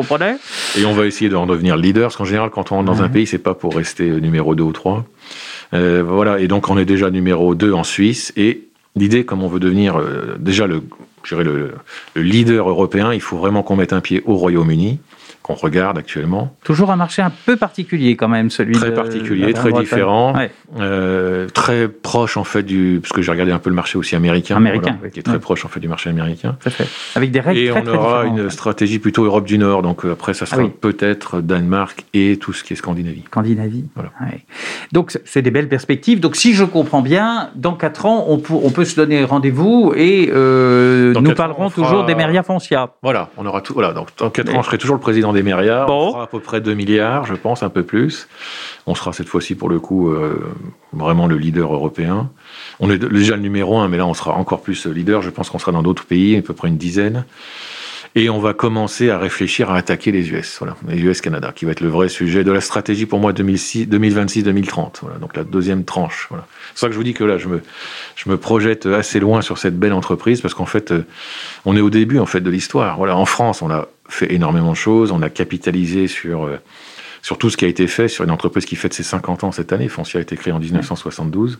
[0.79, 3.09] Et on va essayer de devenir leader, parce qu'en général, quand on rentre dans un
[3.09, 5.05] pays, c'est pas pour rester numéro 2 ou 3.
[5.75, 6.41] Euh, voilà.
[6.41, 8.33] Et donc, on est déjà numéro 2 en Suisse.
[8.37, 10.01] Et l'idée, comme on veut devenir
[10.39, 10.83] déjà le,
[11.31, 11.73] le,
[12.15, 14.99] le leader européen, il faut vraiment qu'on mette un pied au Royaume-Uni
[15.43, 16.55] qu'on regarde actuellement.
[16.65, 20.35] Toujours un marché un peu particulier quand même, celui très particulier, très différent,
[20.79, 24.17] euh, très proche en fait du, parce que j'ai regardé un peu le marché aussi
[24.17, 26.57] américain, américain qui est très proche en fait du marché américain.
[26.61, 26.87] fait.
[27.15, 30.35] Avec des règles et on aura une stratégie plutôt Europe du Nord, donc euh, après
[30.35, 33.25] ça sera ah peut-être Danemark et tout ce qui est Scandinavie.
[33.27, 33.87] Scandinavie.
[33.95, 34.11] Voilà.
[34.93, 36.21] Donc c'est des belles perspectives.
[36.21, 40.31] Donc si je comprends bien, dans quatre ans on, on peut se donner rendez-vous et
[40.33, 42.91] euh, nous parlerons toujours des Meria Foncia.
[43.03, 43.73] Voilà, on aura tout.
[43.73, 45.87] Voilà, donc dans quatre ans je serai toujours le président des Meria.
[45.89, 48.29] On fera à peu près 2 milliards, je pense, un peu plus.
[48.87, 50.39] On sera cette fois-ci, pour le coup, euh,
[50.93, 52.31] vraiment le leader européen.
[52.79, 55.23] On est déjà le numéro un, mais là, on sera encore plus leader.
[55.23, 57.25] Je pense qu'on sera dans d'autres pays, à peu près une dizaine.
[58.17, 61.71] Et on va commencer à réfléchir à attaquer les US, voilà, les US-Canada, qui va
[61.71, 64.99] être le vrai sujet de la stratégie pour moi 2026-2030.
[65.03, 66.27] Voilà, donc la deuxième tranche.
[66.29, 66.45] Voilà.
[66.51, 67.63] C'est pour ça que je vous dis que là, je me,
[68.17, 71.07] je me projette assez loin sur cette belle entreprise parce qu'en fait, euh,
[71.65, 72.97] on est au début en fait de l'histoire.
[72.97, 76.59] Voilà, en France, on a fait énormément de choses, on a capitalisé sur euh,
[77.23, 79.53] sur tout ce qui a été fait sur une entreprise qui fête ses 50 ans
[79.53, 79.89] cette année.
[79.89, 81.59] Foncia a été créée en 1972.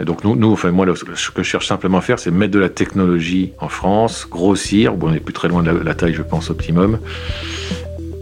[0.00, 2.52] Et donc nous, nous enfin moi, ce que je cherche simplement à faire, c'est mettre
[2.52, 4.94] de la technologie en France, grossir.
[4.94, 6.98] Bon, on n'est plus très loin de la, taille, je pense, optimum.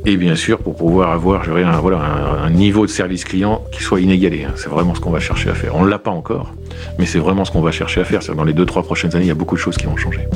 [0.07, 3.83] Et bien sûr, pour pouvoir avoir je un, voilà, un, niveau de service client qui
[3.83, 4.45] soit inégalé.
[4.45, 4.53] Hein.
[4.57, 5.77] C'est vraiment ce qu'on va chercher à faire.
[5.77, 6.55] On ne l'a pas encore,
[6.99, 8.21] mais c'est vraiment ce qu'on va chercher à faire.
[8.35, 10.27] Dans les deux, trois prochaines années, il y a beaucoup de choses qui vont changer.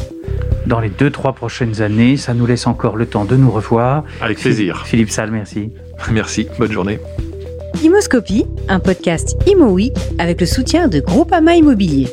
[0.66, 4.04] Dans les deux, trois prochaines années, ça nous laisse encore le temps de nous revoir.
[4.20, 4.86] Avec plaisir.
[4.86, 5.70] Philippe Salle, merci.
[6.10, 6.98] Merci, bonne journée.
[7.82, 9.78] Imoscopie, un podcast Imo
[10.18, 12.08] avec le soutien de Groupama Immobilier.